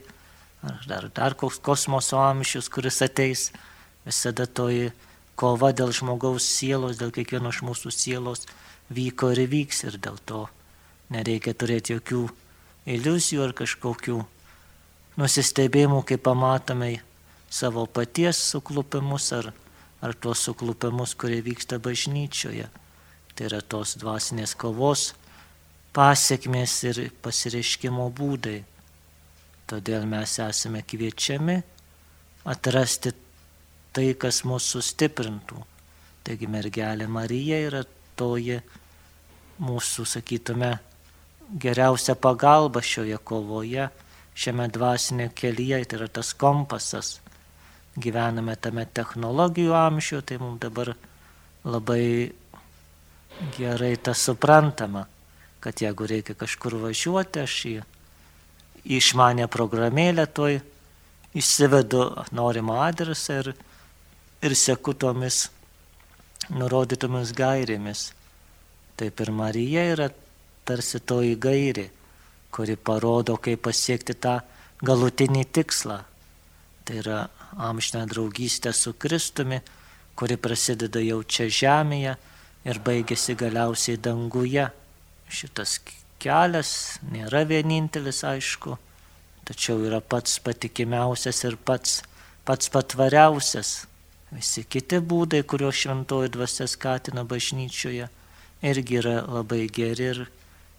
ar 0.64 0.84
dar, 0.88 1.08
dar 1.08 1.36
koks 1.40 1.60
kosmoso 1.64 2.20
amžius, 2.20 2.68
kuris 2.68 3.00
ateis, 3.04 3.48
visada 4.04 4.44
toji 4.44 4.92
kova 5.40 5.72
dėl 5.72 5.92
žmogaus 5.96 6.44
sielos, 6.44 7.00
dėl 7.00 7.12
kiekvieno 7.16 7.52
iš 7.52 7.62
mūsų 7.64 7.92
sielos 7.96 8.44
vyko 8.92 9.32
ir 9.32 9.46
vyks 9.48 9.86
ir 9.88 9.98
dėl 9.98 10.20
to 10.28 10.44
nereikia 11.12 11.54
turėti 11.56 11.96
jokių 11.96 12.22
iliuzijų 12.94 13.44
ar 13.48 13.54
kažkokių 13.56 14.20
nusistebėjimų, 15.20 16.02
kai 16.08 16.18
pamatome 16.18 16.90
savo 17.50 17.86
paties 17.86 18.40
suklupimus 18.50 19.30
ar, 19.36 19.50
ar 20.02 20.14
tuos 20.14 20.42
suklupimus, 20.48 21.14
kurie 21.18 21.40
vyksta 21.44 21.78
bažnyčioje. 21.82 22.68
Tai 23.34 23.46
yra 23.48 23.60
tos 23.62 23.96
dvasinės 23.98 24.54
kovos 24.58 25.12
pasiekmės 25.94 26.76
ir 26.90 27.02
pasireiškimo 27.22 28.08
būdai. 28.14 28.60
Todėl 29.70 30.04
mes 30.06 30.38
esame 30.42 30.82
kviečiami 30.84 31.56
atrasti 32.50 33.14
tai, 33.94 34.10
kas 34.18 34.42
mūsų 34.44 34.82
sustiprintų. 34.82 35.62
Taigi 36.24 36.48
mergelė 36.50 37.06
Marija 37.08 37.60
yra 37.68 37.82
toji 38.18 38.58
mūsų, 39.62 40.06
sakytume, 40.08 40.72
geriausia 41.60 42.16
pagalba 42.16 42.82
šioje 42.82 43.18
kovoje 43.22 43.88
šiame 44.34 44.68
dvasinė 44.72 45.30
kelyje, 45.36 45.84
tai 45.88 45.98
yra 46.00 46.08
tas 46.10 46.34
kompasas. 46.38 47.18
Gyvename 47.94 48.56
tame 48.58 48.86
technologijų 48.90 49.74
amžiuje, 49.78 50.22
tai 50.26 50.38
mums 50.42 50.60
dabar 50.62 50.94
labai 51.64 52.32
gerai 53.56 53.94
tas 53.96 54.24
suprantama, 54.26 55.06
kad 55.62 55.80
jeigu 55.80 56.06
reikia 56.10 56.34
kažkur 56.38 56.76
važiuoti, 56.82 57.44
aš 57.46 57.58
į 57.70 57.74
išmanę 58.98 59.46
programėlę 59.48 60.26
toj 60.26 60.58
įsivedu 61.34 62.02
norimą 62.34 62.82
adresą 62.84 63.40
ir, 63.42 63.54
ir 64.44 64.54
seku 64.58 64.92
tomis 64.94 65.46
nurodytomis 66.50 67.32
gairėmis. 67.34 68.10
Taip 68.98 69.22
ir 69.22 69.30
Marija 69.34 69.86
yra 69.94 70.10
tarsi 70.66 71.00
toji 71.00 71.38
gairė 71.40 71.88
kuri 72.54 72.76
parodo, 72.76 73.34
kaip 73.42 73.64
pasiekti 73.66 74.14
tą 74.14 74.38
galutinį 74.86 75.42
tikslą. 75.56 75.98
Tai 76.84 77.00
yra 77.00 77.18
amžiną 77.56 78.04
draugystę 78.06 78.72
su 78.72 78.92
Kristumi, 78.94 79.60
kuri 80.14 80.36
prasideda 80.38 81.02
jau 81.02 81.22
čia 81.24 81.48
žemėje 81.50 82.14
ir 82.68 82.80
baigėsi 82.86 83.34
galiausiai 83.38 83.98
danguje. 83.98 84.68
Šitas 85.28 85.78
kelias 86.22 86.98
nėra 87.10 87.42
vienintelis, 87.48 88.22
aišku, 88.24 88.76
tačiau 89.48 89.80
yra 89.88 90.00
pats 90.00 90.38
patikimiausias 90.44 91.42
ir 91.48 91.56
pats, 91.56 92.02
pats 92.46 92.70
patvariausias. 92.70 93.74
Visi 94.34 94.64
kiti 94.66 94.98
būdai, 94.98 95.42
kuriuos 95.46 95.78
šventoji 95.84 96.32
dvasia 96.34 96.66
skatina 96.70 97.24
bažnyčioje, 97.28 98.08
irgi 98.62 98.98
yra 99.02 99.20
labai 99.26 99.66
geri 99.70 100.10
ir 100.12 100.24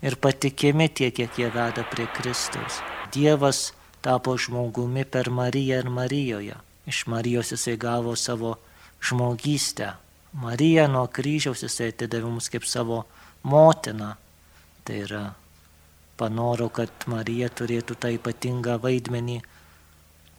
ir 0.05 0.15
patikimi 0.21 0.87
tiek, 0.89 1.13
kiek 1.17 1.39
jie 1.39 1.49
veda 1.49 1.83
prie 1.89 2.05
Kristaus. 2.13 2.79
Dievas 3.13 3.71
tapo 4.05 4.37
žmogumi 4.37 5.05
per 5.05 5.31
Mariją 5.33 5.81
ir 5.81 5.89
Marijoje. 5.89 6.57
Iš 6.85 7.05
Marijos 7.09 7.51
jisai 7.51 7.77
gavo 7.77 8.15
savo 8.15 8.57
žmogystę. 9.01 9.95
Marija 10.33 10.85
nuo 10.91 11.07
kryžiaus 11.07 11.63
jisai 11.65 11.89
atidavė 11.93 12.29
mums 12.29 12.51
kaip 12.53 12.67
savo 12.69 13.05
motiną. 13.43 14.13
Tai 14.85 15.01
yra 15.07 15.23
panoro, 16.19 16.69
kad 16.69 17.07
Marija 17.09 17.49
turėtų 17.49 17.97
tą 17.97 18.13
ypatingą 18.13 18.77
vaidmenį 18.83 19.39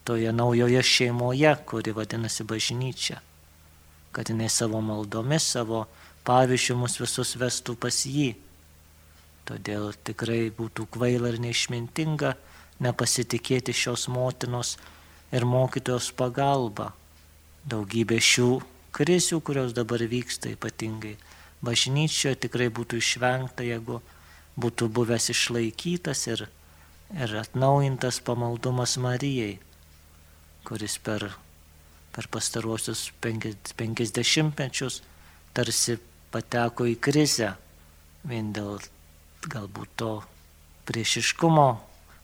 toje 0.07 0.31
naujoje 0.33 0.83
šeimoje, 0.83 1.57
kuri 1.66 1.96
vadinasi 1.96 2.46
bažnyčia. 2.46 3.18
Kad 4.14 4.31
jinai 4.31 4.46
savo 4.52 4.79
maldomis, 4.79 5.48
savo 5.57 5.88
pavyzdžių 6.29 6.76
mus 6.79 7.00
visus 7.02 7.35
vestų 7.40 7.74
pas 7.83 8.05
jį. 8.07 8.37
Todėl 9.47 9.93
tikrai 10.07 10.49
būtų 10.51 10.89
kvaila 10.97 11.31
ir 11.31 11.41
neišmintinga 11.43 12.35
nepasitikėti 12.83 13.73
šios 13.73 14.09
motinos 14.13 14.75
ir 15.35 15.47
mokytojos 15.47 16.11
pagalba. 16.19 16.91
Daugybė 17.67 18.19
šių 18.23 18.51
krizių, 18.97 19.41
kurios 19.47 19.75
dabar 19.77 20.03
vyksta 20.11 20.53
ypatingai 20.55 21.17
bažnyčioje, 21.67 22.37
tikrai 22.47 22.69
būtų 22.75 23.01
išvengta, 23.03 23.65
jeigu 23.67 24.01
būtų 24.61 24.89
buvęs 24.99 25.31
išlaikytas 25.35 26.27
ir, 26.31 26.47
ir 27.15 27.37
atnaujintas 27.43 28.21
pamaldumas 28.25 28.97
Marijai, 29.03 29.59
kuris 30.67 30.99
per, 30.99 31.29
per 32.15 32.29
pastaruosius 32.33 33.09
penkisdešimtmečius 33.23 35.03
tarsi 35.57 35.99
pateko 36.35 36.87
į 36.91 36.99
krizę 37.01 37.55
vien 38.27 38.53
dėl 38.57 38.81
galbūt 39.51 39.93
to 40.01 40.11
priešiškumo 40.87 41.69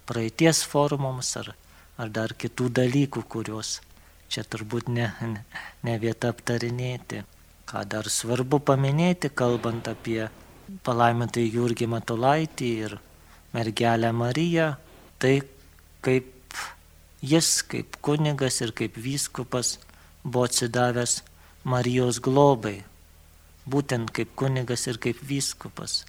praeities 0.06 0.62
formoms 0.66 1.36
ar, 1.40 1.52
ar 1.98 2.10
dar 2.10 2.34
kitų 2.34 2.68
dalykų, 2.80 3.22
kuriuos 3.30 3.78
čia 4.32 4.44
turbūt 4.48 4.88
ne, 4.88 5.10
ne, 5.20 5.44
ne 5.86 5.96
vieta 6.02 6.32
aptarinėti. 6.32 7.22
Ką 7.68 7.84
dar 7.88 8.08
svarbu 8.10 8.58
paminėti, 8.64 9.30
kalbant 9.32 9.88
apie 9.88 10.26
palaimintai 10.84 11.46
Jurgį 11.46 11.88
Matulaitį 11.92 12.70
ir 12.86 12.98
mergelę 13.52 14.12
Mariją, 14.16 14.72
tai 15.20 15.34
kaip 16.04 16.56
jis, 17.22 17.62
kaip 17.68 17.98
kunigas 18.04 18.60
ir 18.64 18.72
kaip 18.76 18.96
vyskupas 18.98 19.76
buvo 20.24 20.46
atsidavęs 20.48 21.20
Marijos 21.64 22.18
globai, 22.20 22.80
būtent 23.68 24.10
kaip 24.16 24.32
kunigas 24.36 24.88
ir 24.90 24.98
kaip 25.02 25.20
vyskupas. 25.22 26.02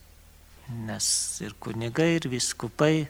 Nes 0.69 1.05
ir 1.43 1.55
kunigai, 1.59 2.15
ir 2.17 2.29
vyskupai, 2.31 3.07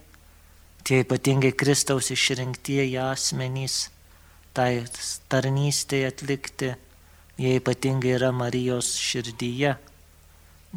tie 0.84 1.02
ypatingai 1.04 1.54
Kristaus 1.54 2.10
išrinktieji 2.14 2.98
asmenys, 2.98 3.90
tai 4.54 4.86
tarnystėje 5.30 6.10
atlikti, 6.10 6.72
jie 7.38 7.58
ypatingai 7.60 8.16
yra 8.18 8.32
Marijos 8.34 8.96
širdyje, 8.98 9.76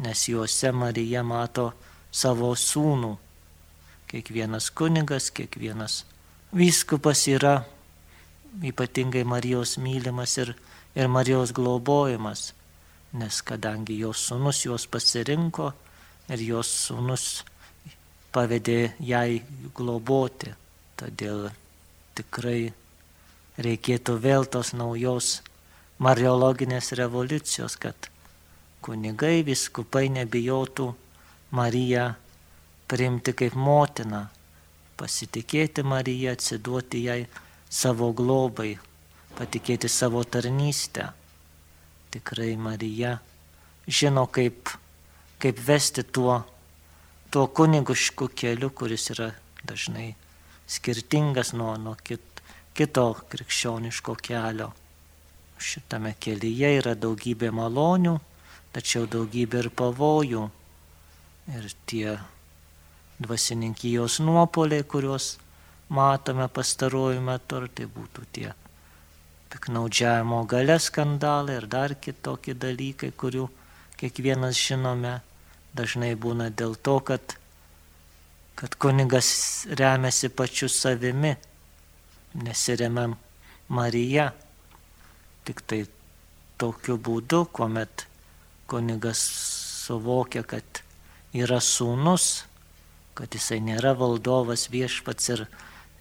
nes 0.05 0.27
juose 0.29 0.71
Marija 0.71 1.23
mato 1.25 1.71
savo 2.11 2.53
sūnų. 2.53 3.15
Kiekvienas 4.07 4.69
kunigas, 4.71 5.31
kiekvienas 5.35 6.03
vyskupas 6.55 7.25
yra 7.27 7.57
ypatingai 8.63 9.25
Marijos 9.27 9.75
mylimas 9.81 10.37
ir, 10.39 10.53
ir 10.95 11.09
Marijos 11.11 11.51
globojimas 11.57 12.51
nes 13.13 13.41
kadangi 13.41 13.99
jos 13.99 14.27
sunus 14.27 14.65
juos 14.65 14.87
pasirinko 14.87 15.73
ir 16.29 16.43
jos 16.43 16.71
sunus 16.87 17.27
pavedė 18.35 18.93
jai 18.99 19.41
globoti, 19.75 20.51
todėl 20.99 21.47
tikrai 22.17 22.73
reikėtų 23.57 24.17
vėl 24.21 24.45
tos 24.45 24.73
naujos 24.77 25.41
mariologinės 26.03 26.91
revoliucijos, 26.99 27.77
kad 27.81 28.09
kunigai, 28.85 29.41
viskupai 29.47 30.07
nebijotų 30.13 30.93
Mariją 31.57 32.09
priimti 32.91 33.33
kaip 33.33 33.55
motiną, 33.55 34.25
pasitikėti 34.99 35.83
Mariją, 35.87 36.33
atsiduoti 36.35 37.03
jai 37.05 37.21
savo 37.69 38.11
globai, 38.15 38.75
patikėti 39.37 39.89
savo 39.91 40.23
tarnystę. 40.23 41.09
Tikrai 42.11 42.55
Marija 42.59 43.17
žino, 43.87 44.25
kaip, 44.27 44.71
kaip 45.39 45.59
vesti 45.67 46.03
tuo, 46.03 46.41
tuo 47.31 47.47
kunigišku 47.47 48.29
keliu, 48.35 48.69
kuris 48.69 49.09
yra 49.13 49.31
dažnai 49.67 50.15
skirtingas 50.67 51.53
nuo, 51.53 51.75
nuo 51.77 51.95
kit, 52.03 52.41
kito 52.73 53.07
krikščioniško 53.29 54.17
kelio. 54.21 54.71
Šitame 55.57 56.13
kelyje 56.21 56.75
yra 56.77 56.93
daugybė 56.93 57.49
malonių, 57.55 58.17
tačiau 58.73 59.07
daugybė 59.09 59.65
ir 59.65 59.69
pavojų. 59.73 60.43
Ir 61.57 61.67
tie 61.89 62.17
dvasininkijos 63.23 64.19
nuopoliai, 64.21 64.83
kuriuos 64.83 65.37
matome 65.89 66.47
pastaruoju 66.53 67.21
metu, 67.23 67.61
ar 67.61 67.69
tai 67.73 67.87
būtų 67.89 68.25
tie 68.35 68.49
piknaudžiavimo 69.49 70.43
gale 70.45 70.75
skandalai 70.79 71.55
ir 71.61 71.67
dar 71.71 71.95
kitokie 71.95 72.53
dalykai, 72.53 73.13
kurių 73.15 73.47
kiekvienas 73.97 74.59
žinome, 74.59 75.17
dažnai 75.77 76.15
būna 76.15 76.49
dėl 76.49 76.75
to, 76.75 76.97
kad, 77.05 77.37
kad 78.59 78.75
kunigas 78.81 79.29
remiasi 79.79 80.29
pačiu 80.29 80.69
savimi, 80.71 81.35
nesiremiam 82.33 83.15
Marija. 83.69 84.31
Tik 85.47 85.63
tai 85.63 85.85
tokiu 86.59 86.97
būdu, 86.97 87.45
kuomet 87.53 88.07
kunigas 88.67 89.21
suvokia, 89.87 90.43
kad 90.43 90.83
yra 91.37 91.59
sūnus, 91.63 92.45
kad 93.17 93.33
jisai 93.33 93.59
nėra 93.63 93.93
valdovas 93.97 94.67
viešpats 94.73 95.31
ir, 95.33 95.45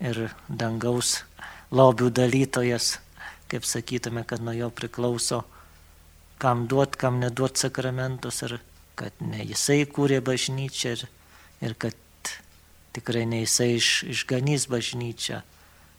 ir 0.03 0.23
dangaus 0.49 1.21
lobių 1.73 2.11
dalytojas, 2.15 2.97
kaip 3.51 3.67
sakytume, 3.67 4.25
kad 4.27 4.43
nuo 4.43 4.55
jo 4.57 4.71
priklauso, 4.75 5.45
kam 6.43 6.67
duot, 6.71 6.97
kam 7.01 7.21
neduot 7.23 7.57
sakramentus, 7.59 8.43
ir 8.47 8.59
kad 8.97 9.13
ne 9.21 9.45
jisai 9.45 9.85
kūrė 9.89 10.23
bažnyčią 10.25 10.95
ir, 10.97 11.07
ir 11.65 11.75
kad 11.79 11.97
tikrai 12.97 13.27
ne 13.29 13.43
jisai 13.45 13.75
iš, 13.77 13.91
išganys 14.09 14.69
bažnyčią, 14.73 15.43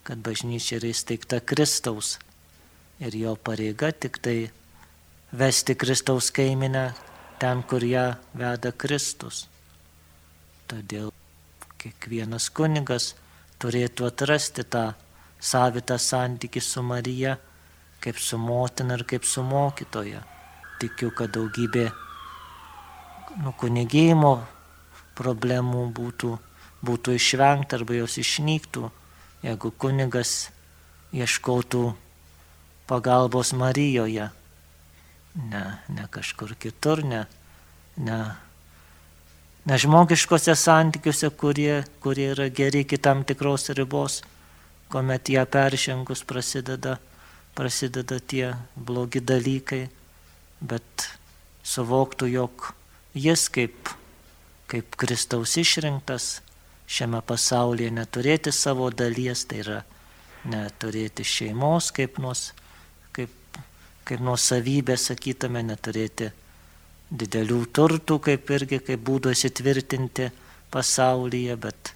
kad 0.07 0.23
bažnyčia 0.25 0.79
yra 0.79 0.89
įsteigta 0.89 1.41
Kristaus 1.45 2.17
ir 2.99 3.13
jo 3.13 3.35
pareiga 3.37 3.91
tik 3.93 4.17
tai 4.23 4.49
vesti 5.31 5.75
Kristaus 5.75 6.31
kaiminę 6.33 6.93
ten, 7.39 7.61
kur 7.63 7.83
ją 7.85 8.15
veda 8.33 8.71
Kristus. 8.73 9.45
Todėl 10.67 11.11
kiekvienas 11.77 12.49
kunigas 12.49 13.13
turėtų 13.61 14.07
atrasti 14.09 14.65
tą 14.65 14.89
savitą 15.39 15.99
santyki 16.01 16.61
su 16.61 16.81
Marija, 16.81 17.37
kaip 18.01 18.17
su 18.17 18.37
motina 18.41 18.97
ir 18.97 19.05
kaip 19.05 19.25
su 19.25 19.43
mokytoja. 19.45 20.23
Tikiu, 20.81 21.11
kad 21.13 21.33
daugybė 21.33 21.87
nu, 23.41 23.53
kunigėjimo 23.57 24.33
problemų 25.17 25.87
būtų, 25.97 26.33
būtų 26.85 27.17
išvengta 27.17 27.79
arba 27.79 27.97
jos 27.97 28.17
išnyktų, 28.21 28.89
jeigu 29.45 29.71
kunigas 29.71 30.49
ieškotų 31.15 31.83
pagalbos 32.87 33.53
Marijoje, 33.57 34.29
ne, 35.49 35.65
ne 35.89 36.07
kažkur 36.11 36.55
kitur, 36.59 37.03
ne, 37.03 37.25
ne, 37.97 38.21
ne 39.65 39.77
žmogiškose 39.77 40.55
santykiuose, 40.55 41.29
kurie, 41.29 41.83
kurie 42.03 42.31
yra 42.33 42.49
geri 42.49 42.85
iki 42.85 42.97
tam 43.01 43.23
tikros 43.27 43.69
ribos 43.77 44.21
kuomet 44.89 45.29
ją 45.29 45.45
peržengus 45.45 46.23
prasideda, 46.23 46.97
prasideda 47.55 48.19
tie 48.19 48.53
blogi 48.75 49.19
dalykai, 49.19 49.87
bet 50.61 51.09
suvoktų, 51.67 52.29
jog 52.31 52.69
jis 53.17 53.47
kaip, 53.53 53.91
kaip 54.71 54.97
Kristaus 54.99 55.57
išrinktas 55.59 56.37
šiame 56.87 57.21
pasaulyje 57.27 57.91
neturėti 57.91 58.53
savo 58.55 58.89
dalies, 58.91 59.45
tai 59.49 59.61
yra 59.63 59.79
neturėti 60.47 61.25
šeimos 61.27 61.91
kaip, 61.95 62.19
nuos, 62.23 62.51
kaip, 63.15 63.33
kaip 64.07 64.23
nuosavybė, 64.23 64.95
sakytume, 64.99 65.63
neturėti 65.67 66.31
didelių 67.11 67.61
turtų, 67.75 68.19
kaip 68.29 68.51
irgi 68.55 68.79
kaip 68.83 69.03
būdo 69.03 69.31
įsitvirtinti 69.31 70.31
pasaulyje, 70.71 71.55
bet 71.59 71.93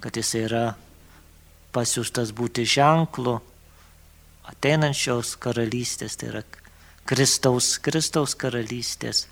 kad 0.00 0.16
jis 0.16 0.34
yra 0.40 0.64
pasiūstas 1.74 2.32
būti 2.36 2.64
ženklu 2.68 3.38
ateinančios 4.50 5.36
karalystės, 5.40 6.16
tai 6.18 6.32
yra 6.32 6.42
Kristaus, 7.08 7.76
Kristaus 7.82 8.34
karalystės, 8.38 9.26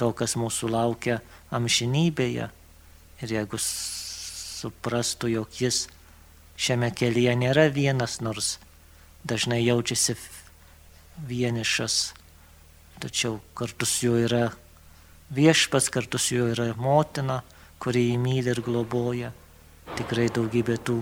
to, 0.00 0.10
kas 0.16 0.36
mūsų 0.40 0.70
laukia 0.72 1.20
amžinybėje. 1.54 2.48
Ir 3.22 3.34
jeigu 3.38 3.60
suprastų, 3.60 5.30
jog 5.36 5.60
jis 5.60 5.86
šiame 6.56 6.90
kelyje 6.94 7.34
nėra 7.38 7.68
vienas, 7.72 8.20
nors 8.20 8.58
dažnai 9.24 9.62
jaučiasi 9.64 10.16
vienišas, 11.28 12.14
tačiau 13.00 13.40
kartu 13.54 13.86
su 13.86 14.08
juo 14.08 14.18
yra 14.20 14.44
viešpas, 15.34 15.90
kartu 15.90 16.18
su 16.18 16.38
juo 16.38 16.50
yra 16.52 16.72
motina, 16.76 17.42
kuri 17.78 18.08
jį 18.10 18.18
myli 18.20 18.52
ir 18.52 18.62
globoja. 18.64 19.32
Tikrai 19.98 20.30
daugybė 20.32 20.78
tų 20.80 20.98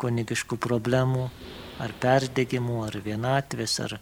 kunigiškų 0.00 0.58
problemų, 0.60 1.28
ar 1.80 1.92
perdėgymų, 2.00 2.78
ar 2.88 2.98
vienatvės, 3.04 3.78
ar, 3.84 3.98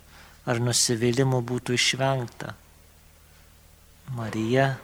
ar 0.47 0.61
nusivylimų 0.63 1.43
būtų 1.47 1.77
išvengta. 1.79 2.55
Marija 4.13 4.75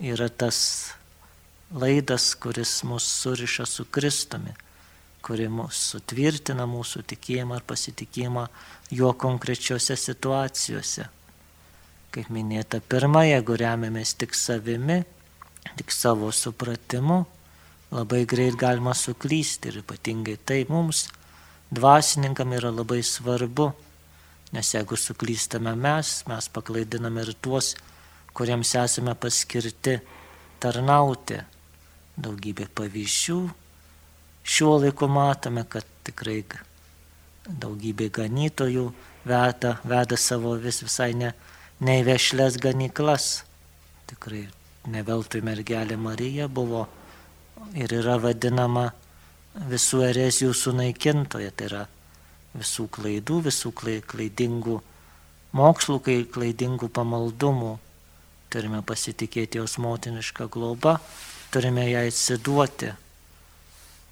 yra 0.00 0.28
tas 0.28 0.92
laidas, 1.74 2.34
kuris 2.34 2.82
mus 2.82 3.06
suriša 3.06 3.66
su 3.66 3.84
Kristumi, 3.84 4.52
kuri 5.22 5.48
mus 5.48 5.78
sutvirtina 5.92 6.66
mūsų 6.68 7.04
tikėjimą 7.14 7.56
ar 7.60 7.66
pasitikėjimą 7.66 8.46
jo 8.92 9.12
konkrečiose 9.16 9.96
situacijose. 9.96 11.06
Kaip 12.12 12.28
minėta, 12.28 12.82
pirma, 12.84 13.24
jeigu 13.24 13.56
remiamės 13.56 14.12
tik 14.20 14.34
savimi, 14.36 15.00
tik 15.78 15.94
savo 15.94 16.28
supratimu, 16.34 17.22
labai 17.92 18.26
greit 18.28 18.58
galima 18.60 18.92
suklysti 18.96 19.70
ir 19.70 19.80
ypatingai 19.80 20.36
tai 20.44 20.64
mums, 20.68 21.06
dvasininkam, 21.72 22.52
yra 22.58 22.72
labai 22.74 23.00
svarbu, 23.06 23.70
nes 24.52 24.74
jeigu 24.74 24.98
suklystame 25.00 25.72
mes, 25.78 26.18
mes 26.28 26.48
paklaidiname 26.52 27.24
ir 27.24 27.32
tuos, 27.40 27.72
kuriems 28.34 28.74
esame 28.80 29.14
paskirti 29.14 29.98
tarnauti. 30.62 31.40
Daugybė 32.22 32.68
pavyzdžių. 32.76 33.38
Šiuo 34.42 34.74
laiku 34.82 35.08
matome, 35.08 35.64
kad 35.64 35.86
tikrai 36.04 36.42
daugybė 37.46 38.10
ganytojų 38.12 38.88
veda, 39.24 39.76
veda 39.84 40.18
savo 40.18 40.54
vis 40.60 40.82
visai 40.84 41.12
ne, 41.16 41.32
neįvešlės 41.80 42.58
ganyklas. 42.62 43.30
Tikrai 44.10 44.44
ne 44.92 45.02
veltui 45.06 45.40
mergelė 45.46 45.96
Marija 45.96 46.48
buvo 46.48 46.86
ir 47.78 47.94
yra 47.94 48.18
vadinama 48.20 48.90
visų 49.70 50.02
erezijų 50.08 50.52
sunaikintoje, 50.56 51.50
tai 51.56 51.68
yra 51.68 51.82
visų 52.56 52.88
klaidų, 52.92 53.40
visų 53.48 53.72
klaidingų 53.76 54.78
mokslų, 55.56 55.98
klaidingų 56.32 56.88
pamaldumų. 56.92 57.72
Turime 58.52 58.82
pasitikėti 58.84 59.60
jos 59.62 59.78
motinišką 59.80 60.48
globą, 60.52 60.98
turime 61.54 61.86
ją 61.88 62.02
atsiduoti. 62.08 62.90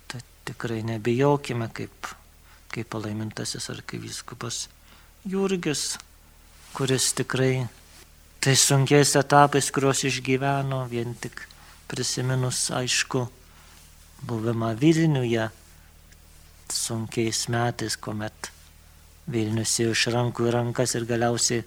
Tai 0.09 0.20
tikrai 0.48 0.81
nebijokime, 0.88 1.68
kaip, 1.76 2.09
kaip 2.72 2.88
palaimintasis 2.88 3.68
arkivyskupas 3.74 4.68
Jurgis, 5.29 5.98
kuris 6.72 7.11
tikrai 7.12 7.66
tai 8.40 8.55
sunkiais 8.57 9.12
etapais, 9.20 9.68
kuriuos 9.68 10.07
išgyveno, 10.09 10.87
vien 10.88 11.12
tik 11.20 11.42
prisiminus, 11.90 12.70
aišku, 12.72 13.26
buvimą 14.24 14.70
Vilniuje, 14.81 15.50
sunkiais 16.72 17.42
metais, 17.53 17.98
kuomet 18.00 18.48
Vilnius 19.29 19.76
ėjo 19.83 19.92
iš 19.92 20.07
rankų 20.14 20.48
į 20.48 20.55
rankas 20.57 20.96
ir 20.96 21.05
galiausiai 21.05 21.66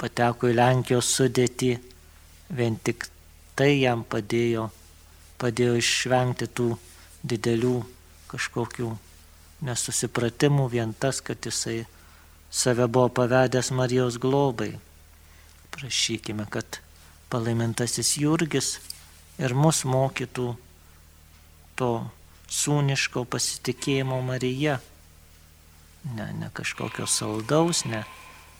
pateko 0.00 0.50
į 0.50 0.56
Lenkijos 0.58 1.10
sudėtį, 1.16 1.72
vien 2.54 2.76
tik 2.84 3.08
tai 3.58 3.72
jam 3.80 4.04
padėjo, 4.04 4.68
padėjo 5.40 5.76
išvengti 5.80 6.48
tų 6.50 6.70
didelių 7.24 7.76
kažkokių 8.30 8.90
nesusipratimų, 9.64 10.68
vien 10.72 10.94
tas, 10.98 11.20
kad 11.24 11.38
jisai 11.46 11.84
save 12.50 12.86
buvo 12.90 13.08
pavedęs 13.08 13.70
Marijos 13.74 14.18
globai. 14.20 14.74
Prašykime, 15.74 16.46
kad 16.50 16.80
palaimintasis 17.30 18.16
Jurgis 18.20 18.76
ir 19.42 19.54
mus 19.58 19.82
mokytų 19.88 20.52
to 21.78 21.92
sūniško 22.50 23.24
pasitikėjimo 23.26 24.20
Marija. 24.22 24.78
Ne, 26.14 26.28
ne 26.38 26.50
kažkokio 26.54 27.08
saldaus, 27.08 27.84
ne, 27.88 28.04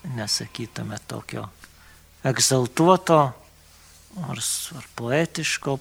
nesakytume 0.05 0.99
tokio 1.09 1.49
egzaltuoto 2.25 3.19
ar, 4.29 4.39
ar 4.77 4.87
poetiško, 4.97 5.79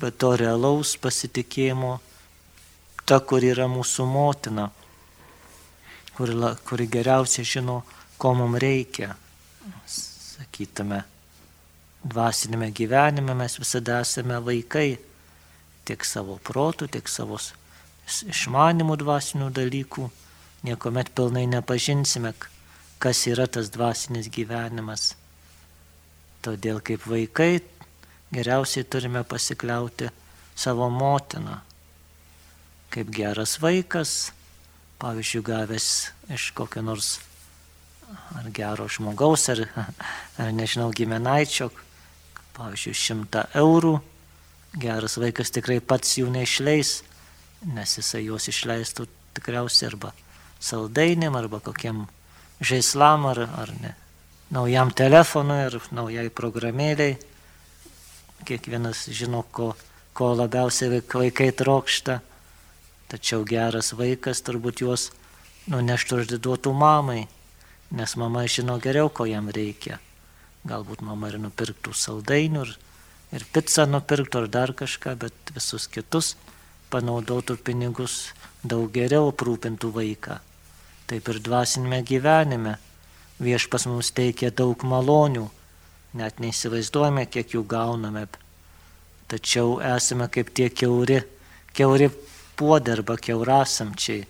bet 0.00 0.18
to 0.22 0.34
realaus 0.38 0.94
pasitikėjimo, 1.00 1.96
ta, 3.06 3.18
kur 3.20 3.44
yra 3.44 3.66
mūsų 3.70 4.06
motina, 4.06 4.68
kuri, 6.14 6.36
kuri 6.68 6.86
geriausiai 6.90 7.48
žino, 7.48 7.80
ko 8.20 8.34
mums 8.38 8.60
reikia. 8.62 9.14
Sakytume, 9.86 11.02
dvasinėme 12.06 12.70
gyvenime 12.76 13.34
mes 13.36 13.58
visada 13.60 14.00
esame 14.04 14.38
vaikai, 14.44 14.94
tiek 15.88 16.06
savo 16.06 16.38
protų, 16.44 16.88
tiek 16.94 17.08
savo 17.10 17.40
išmanimų 18.06 18.96
dvasinių 19.00 19.50
dalykų, 19.56 20.06
niekuomet 20.68 21.12
pilnai 21.16 21.46
nepažinsime, 21.50 22.32
kas 23.00 23.24
yra 23.30 23.46
tas 23.48 23.70
dvasinis 23.72 24.28
gyvenimas. 24.32 25.14
Todėl 26.44 26.80
kaip 26.84 27.04
vaikai 27.08 27.60
geriausiai 28.32 28.84
turime 28.84 29.24
pasikliauti 29.24 30.10
savo 30.56 30.90
motiną. 30.92 31.58
Kaip 32.90 33.10
geras 33.14 33.56
vaikas, 33.62 34.32
pavyzdžiui, 35.00 35.44
gavęs 35.46 35.88
iš 36.34 36.50
kokio 36.58 36.82
nors 36.84 37.18
ar 38.36 38.50
gero 38.52 38.88
žmogaus, 38.90 39.48
ar, 39.52 39.64
ar 40.42 40.52
nežinau, 40.54 40.90
giminaičio, 40.92 41.70
pavyzdžiui, 42.56 42.96
šimtą 42.98 43.46
eurų, 43.62 43.94
geras 44.82 45.16
vaikas 45.22 45.54
tikrai 45.54 45.78
pats 45.80 46.18
jų 46.18 46.28
neišleis, 46.34 46.98
nes 47.70 47.96
jisai 47.98 48.26
juos 48.26 48.48
išleistų 48.50 49.06
tikriausiai 49.38 49.92
arba 49.92 50.12
saldainėm, 50.60 51.36
arba 51.38 51.62
kokiem 51.64 52.04
žaislam 52.60 53.26
ar, 53.26 53.38
ar 53.56 53.72
ne. 53.80 53.94
Naujam 54.50 54.90
telefonui 54.90 55.62
ar 55.68 55.76
naujai 55.94 56.28
programėliai. 56.34 57.16
Kiekvienas 58.46 59.06
žino, 59.14 59.44
ko, 59.52 59.72
ko 60.16 60.32
labiausiai 60.34 61.00
vaikai 61.12 61.50
trokšta. 61.56 62.20
Tačiau 63.10 63.44
geras 63.46 63.92
vaikas 63.96 64.42
turbūt 64.46 64.84
juos 64.84 65.10
nuneštų 65.70 66.18
ir 66.18 66.28
atiduotų 66.28 66.72
mamai, 66.74 67.24
nes 67.94 68.14
mama 68.16 68.44
žino 68.46 68.78
geriau, 68.82 69.10
ko 69.10 69.26
jam 69.26 69.50
reikia. 69.50 69.98
Galbūt 70.66 71.02
mama 71.02 71.30
ir 71.30 71.40
nupirktų 71.42 71.94
saldainių, 71.96 72.66
ir, 72.66 72.76
ir 73.38 73.46
pizzą 73.54 73.86
nupirktų, 73.90 74.44
ar 74.44 74.52
dar 74.52 74.74
kažką, 74.76 75.16
bet 75.24 75.54
visus 75.54 75.88
kitus 75.90 76.34
panaudotų 76.90 77.58
pinigus 77.64 78.30
daug 78.62 78.90
geriau 78.94 79.30
aprūpintų 79.30 79.90
vaiką 79.94 80.40
taip 81.10 81.28
ir 81.32 81.40
dvasinėme 81.42 82.02
gyvenime. 82.06 82.76
Viešpas 83.42 83.86
mums 83.90 84.12
teikia 84.14 84.50
daug 84.54 84.84
malonių, 84.86 85.46
net 86.20 86.38
neįsivaizduojame, 86.42 87.24
kiek 87.26 87.56
jų 87.56 87.64
gauname. 87.66 88.26
Tačiau 89.30 89.78
esame 89.94 90.28
kaip 90.30 90.52
tie 90.54 90.68
keuri, 90.70 91.20
keuri 91.74 92.10
puodai 92.58 92.98
arba 92.98 93.16
keurasamčiai, 93.16 94.26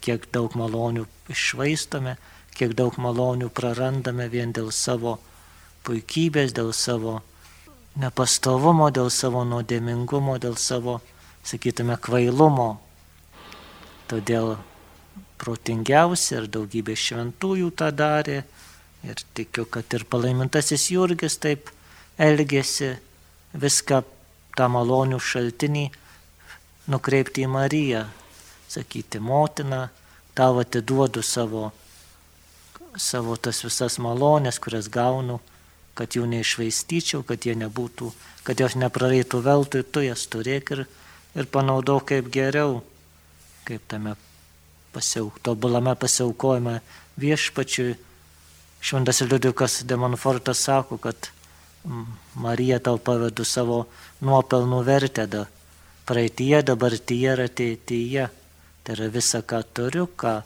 kiek 0.00 0.26
daug 0.34 0.54
malonių 0.58 1.04
išvaistome, 1.30 2.16
kiek 2.54 2.74
daug 2.78 2.96
malonių 2.98 3.50
prarandame 3.54 4.28
vien 4.32 4.54
dėl 4.54 4.70
savo 4.74 5.18
puikybės, 5.86 6.54
dėl 6.56 6.72
savo 6.72 7.18
nepastovumo, 7.98 8.90
dėl 8.94 9.10
savo 9.10 9.44
nuodėmingumo, 9.46 10.38
dėl 10.42 10.56
savo, 10.58 10.98
sakytume, 11.46 11.98
kvailumo. 12.02 12.70
Todėl 14.08 14.56
protingiausi 15.38 16.34
ir 16.38 16.48
daugybė 16.52 16.96
šventųjų 16.98 17.70
tą 17.78 17.90
darė. 17.94 18.42
Ir 19.06 19.20
tikiu, 19.38 19.64
kad 19.70 19.86
ir 19.94 20.04
palaimintasis 20.10 20.88
Jurgis 20.90 21.38
taip 21.38 21.70
elgėsi 22.18 22.96
viską 23.54 24.02
tą 24.58 24.66
malonių 24.74 25.20
šaltinį 25.22 25.84
nukreipti 26.90 27.44
į 27.46 27.50
Mariją, 27.52 28.02
sakyti, 28.68 29.20
motina, 29.22 29.86
tau 30.34 30.58
atiduodu 30.62 31.22
savo, 31.22 31.68
savo 32.96 33.36
tas 33.36 33.62
visas 33.64 34.00
malonės, 34.02 34.58
kurias 34.58 34.90
gaunu, 34.90 35.38
kad 35.98 36.14
jų 36.14 36.26
neišvaistyčiau, 36.30 37.24
kad 37.26 37.46
jie 37.46 37.54
nebūtų, 37.58 38.12
kad 38.46 38.60
jos 38.62 38.78
nepraeitų 38.78 39.42
veltui, 39.46 39.84
tu 39.86 40.02
jas 40.06 40.26
turėk 40.30 40.74
ir, 40.76 40.86
ir 41.38 41.50
panaudok 41.54 42.10
kaip 42.12 42.32
geriau, 42.34 42.80
kaip 43.68 43.86
tame 43.90 44.16
pasiauk, 44.92 45.38
tobulame 45.42 45.94
pasiaukojime 45.94 46.80
viešpačiui. 47.20 47.96
Šventas 48.80 49.20
Liudikas 49.20 49.82
Demonfortas 49.84 50.62
sako, 50.62 50.98
kad 50.98 51.30
Marija 52.34 52.78
tau 52.78 52.98
pavedu 52.98 53.44
savo 53.44 53.86
nuopelnų 54.22 54.82
vertę 54.86 55.26
da, 55.26 55.46
praeitie, 56.06 56.62
dabartyje 56.62 57.32
ir 57.32 57.42
ateityje. 57.46 58.28
Tai 58.84 58.94
yra 58.96 59.08
visa, 59.12 59.42
ką 59.42 59.62
turiu, 59.74 60.06
ką, 60.06 60.40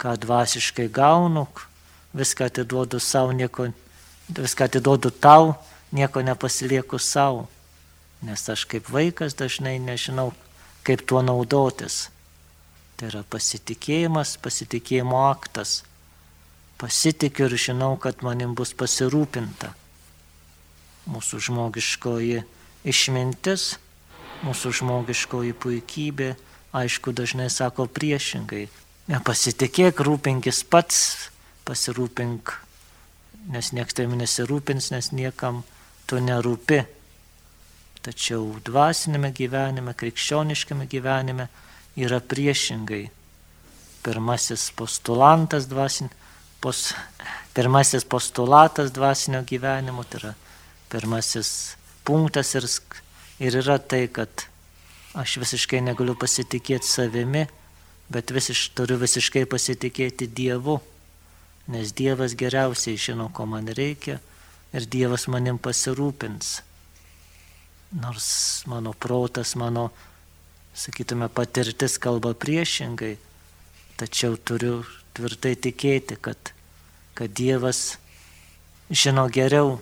ką 0.00 0.14
dvasiškai 0.22 0.88
gaunu, 0.88 1.46
viską 2.14 2.48
atiduodu 2.48 3.00
savo, 3.00 3.32
nieko, 3.32 3.68
viską 4.28 4.68
atiduodu 4.68 5.10
tau, 5.10 5.54
nieko 5.92 6.22
nepasilieku 6.22 6.98
savo. 6.98 7.48
Nes 8.22 8.48
aš 8.48 8.64
kaip 8.66 8.88
vaikas 8.90 9.36
dažnai 9.38 9.78
nežinau, 9.78 10.32
kaip 10.82 11.04
tuo 11.06 11.22
naudotis. 11.22 12.08
Tai 12.98 13.12
yra 13.12 13.20
pasitikėjimas, 13.30 14.34
pasitikėjimo 14.42 15.20
aktas. 15.28 15.84
Pasitikiu 16.82 17.46
ir 17.46 17.54
žinau, 17.54 17.92
kad 18.02 18.24
manim 18.26 18.56
bus 18.58 18.72
pasirūpinta. 18.74 19.70
Mūsų 21.06 21.38
žmogiškoji 21.46 22.40
išmintis, 22.90 23.68
mūsų 24.42 24.72
žmogiškoji 24.80 25.54
puikybė, 25.62 26.32
aišku, 26.74 27.14
dažnai 27.14 27.46
sako 27.54 27.86
priešingai. 27.86 28.66
Nepasitikėk, 29.08 30.02
rūpinkis 30.02 30.64
pats, 30.66 31.30
pasirūpink, 31.70 32.50
nes 33.54 33.70
niekas 33.78 33.94
tavimi 33.94 34.18
nesirūpins, 34.24 34.90
nes 34.92 35.12
niekam 35.14 35.62
tu 36.10 36.18
nerūpi. 36.18 36.82
Tačiau 38.02 38.58
dvasinėme 38.66 39.30
gyvenime, 39.38 39.94
krikščioniškame 39.94 40.90
gyvenime 40.90 41.48
yra 41.98 42.20
priešingai. 42.20 43.08
Pirmasis 44.04 44.70
postulantas 44.78 45.66
dvasin, 45.68 46.10
pos, 46.62 46.92
pirmasis 47.54 48.06
postulatas 48.08 48.92
dvasinio 48.94 49.42
gyvenimo, 49.46 50.04
tai 50.06 50.20
yra 50.22 50.34
pirmasis 50.92 51.50
punktas 52.06 52.54
ir, 52.54 52.68
ir 53.42 53.58
yra 53.62 53.78
tai, 53.78 54.06
kad 54.08 54.46
aš 55.18 55.38
visiškai 55.42 55.82
negaliu 55.84 56.14
pasitikėti 56.16 56.86
savimi, 56.86 57.44
bet 58.08 58.30
visiš, 58.32 58.68
turiu 58.78 58.96
visiškai 59.02 59.44
pasitikėti 59.50 60.30
Dievu, 60.30 60.78
nes 61.68 61.92
Dievas 61.92 62.38
geriausiai 62.38 62.96
žino, 62.96 63.28
ko 63.34 63.44
man 63.50 63.68
reikia 63.68 64.22
ir 64.72 64.88
Dievas 64.88 65.26
manim 65.28 65.58
pasirūpins 65.60 66.62
nors 67.92 68.62
mano 68.66 68.92
protas, 68.92 69.54
mano, 69.56 69.90
sakytume, 70.78 71.28
patirtis 71.28 71.98
kalba 71.98 72.34
priešingai, 72.38 73.16
tačiau 73.98 74.36
turiu 74.38 74.84
tvirtai 75.18 75.56
tikėti, 75.58 76.18
kad, 76.22 76.52
kad 77.18 77.34
Dievas 77.34 77.98
žino 78.90 79.26
geriau. 79.32 79.78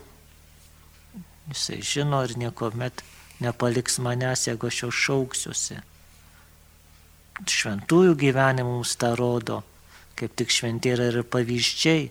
Jisai 1.52 1.82
žino 1.84 2.22
ir 2.26 2.34
nieko 2.40 2.72
met 2.74 3.04
nepaliks 3.44 4.00
manęs, 4.02 4.46
jeigu 4.48 4.70
aš 4.70 4.82
jau 4.84 4.90
šauksiuosi. 5.02 5.78
Šventųjų 7.44 8.14
gyvenimų 8.16 8.78
mums 8.78 8.94
tą 8.96 9.12
rodo, 9.18 9.60
kaip 10.16 10.32
tik 10.40 10.52
šventė 10.52 10.94
yra 10.94 11.10
ir 11.12 11.20
pavyzdžiai, 11.28 12.08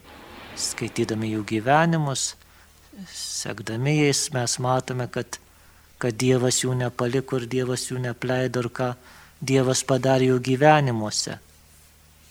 skaitydami 0.55 1.31
jų 1.33 1.41
gyvenimus, 1.49 2.35
sekdami 3.09 3.97
jais 4.03 4.27
mes 4.35 4.59
matome, 4.61 5.09
kad 5.09 5.39
kad 6.01 6.17
Dievas 6.19 6.61
jų 6.63 6.75
nepaliko 6.79 7.39
ir 7.39 7.47
Dievas 7.51 7.87
jų 7.89 8.01
nepleido 8.03 8.65
ir 8.65 8.71
ką 8.73 8.93
Dievas 9.45 9.83
padarė 9.87 10.31
jų 10.31 10.39
gyvenimuose. 10.49 11.37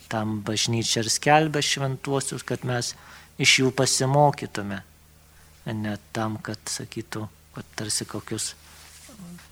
Tam 0.09 0.39
bažnyčia 0.45 1.01
ir 1.03 1.09
skelbia 1.09 1.63
šventuosius, 1.65 2.43
kad 2.45 2.65
mes 2.67 2.93
iš 3.41 3.59
jų 3.61 3.71
pasimokytume. 3.75 4.81
Ne 5.65 5.95
tam, 6.13 6.37
kad 6.45 6.61
sakytų, 6.69 7.25
kad 7.55 7.69
tarsi 7.77 8.05
kokius 8.05 8.53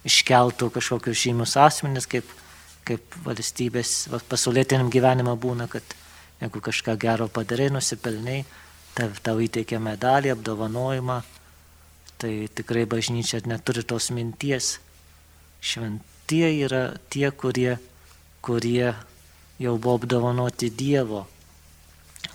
iškeltų 0.06 0.70
kažkokius 0.76 1.22
žymius 1.24 1.56
asmenis, 1.58 2.08
kaip, 2.10 2.28
kaip 2.86 3.18
valstybės, 3.26 3.96
pasaulietiniam 4.30 4.92
gyvenimą 4.94 5.34
būna, 5.40 5.70
kad 5.72 5.96
jeigu 6.42 6.62
kažką 6.62 6.98
gero 7.00 7.30
padarai, 7.32 7.70
nusipelniai, 7.74 8.44
tau 8.94 9.40
įteikia 9.42 9.80
medalį, 9.82 10.34
apdovanojimą, 10.36 11.22
tai 12.18 12.48
tikrai 12.56 12.86
bažnyčia 12.90 13.42
neturi 13.46 13.84
tos 13.84 14.10
minties. 14.12 14.78
Šventie 15.64 16.50
yra 16.66 16.98
tie, 17.10 17.32
kurie, 17.32 17.78
kurie 18.42 18.94
jau 19.60 19.78
buvo 19.78 19.96
apdovanoti 20.00 20.70
Dievo. 20.70 21.26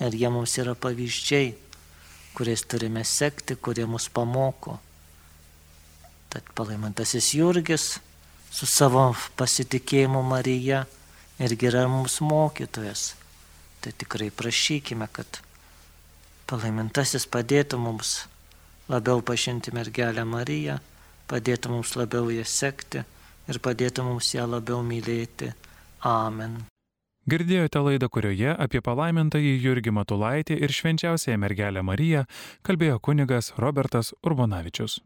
Ir 0.00 0.14
jie 0.14 0.28
mums 0.30 0.54
yra 0.60 0.74
pavyzdžiai, 0.78 1.54
kuriais 2.36 2.62
turime 2.68 3.04
sekti, 3.04 3.56
kurie 3.56 3.86
mus 3.86 4.08
pamoko. 4.08 4.78
Tad 6.28 6.44
palaimantasis 6.54 7.32
Jurgis 7.34 7.98
su 8.52 8.66
savo 8.68 9.10
pasitikėjimu 9.36 10.22
Marija 10.22 10.84
irgi 11.40 11.70
yra 11.70 11.86
mums 11.88 12.20
mokytojas. 12.20 13.14
Tai 13.80 13.92
tikrai 13.94 14.30
prašykime, 14.34 15.08
kad 15.12 15.40
palaimintasis 16.50 17.28
padėtų 17.30 17.78
mums 17.80 18.26
labiau 18.88 19.22
pažinti 19.22 19.72
mergelę 19.74 20.24
Mariją, 20.24 20.78
padėtų 21.28 21.74
mums 21.76 21.94
labiau 21.98 22.30
ją 22.32 22.44
sekti 22.44 23.04
ir 23.48 23.60
padėtų 23.64 24.04
mums 24.06 24.32
ją 24.34 24.46
labiau 24.48 24.82
mylėti. 24.84 25.52
Amen. 26.04 26.60
Girdėjote 27.28 27.80
laidą, 27.84 28.08
kurioje 28.08 28.54
apie 28.56 28.80
palaimintąjį 28.80 29.52
Jurgį 29.60 29.92
Matulaitį 29.98 30.56
ir 30.64 30.72
švenčiausiąją 30.72 31.40
mergelę 31.42 31.82
Mariją 31.84 32.24
kalbėjo 32.64 32.96
kunigas 33.04 33.52
Robertas 33.60 34.14
Urbonavičius. 34.24 35.02